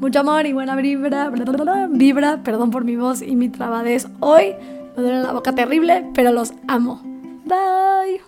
Mucho 0.00 0.20
amor 0.20 0.46
y 0.46 0.52
buena 0.52 0.76
vibra, 0.76 1.30
vibra, 1.90 2.42
perdón 2.44 2.70
por 2.70 2.84
mi 2.84 2.96
voz 2.96 3.20
y 3.20 3.34
mi 3.34 3.48
trabadez 3.48 4.08
hoy. 4.20 4.54
Me 4.96 5.02
duele 5.02 5.22
la 5.22 5.32
boca 5.32 5.54
terrible, 5.54 6.08
pero 6.14 6.32
los 6.32 6.52
amo. 6.68 7.02
Bye. 7.44 8.27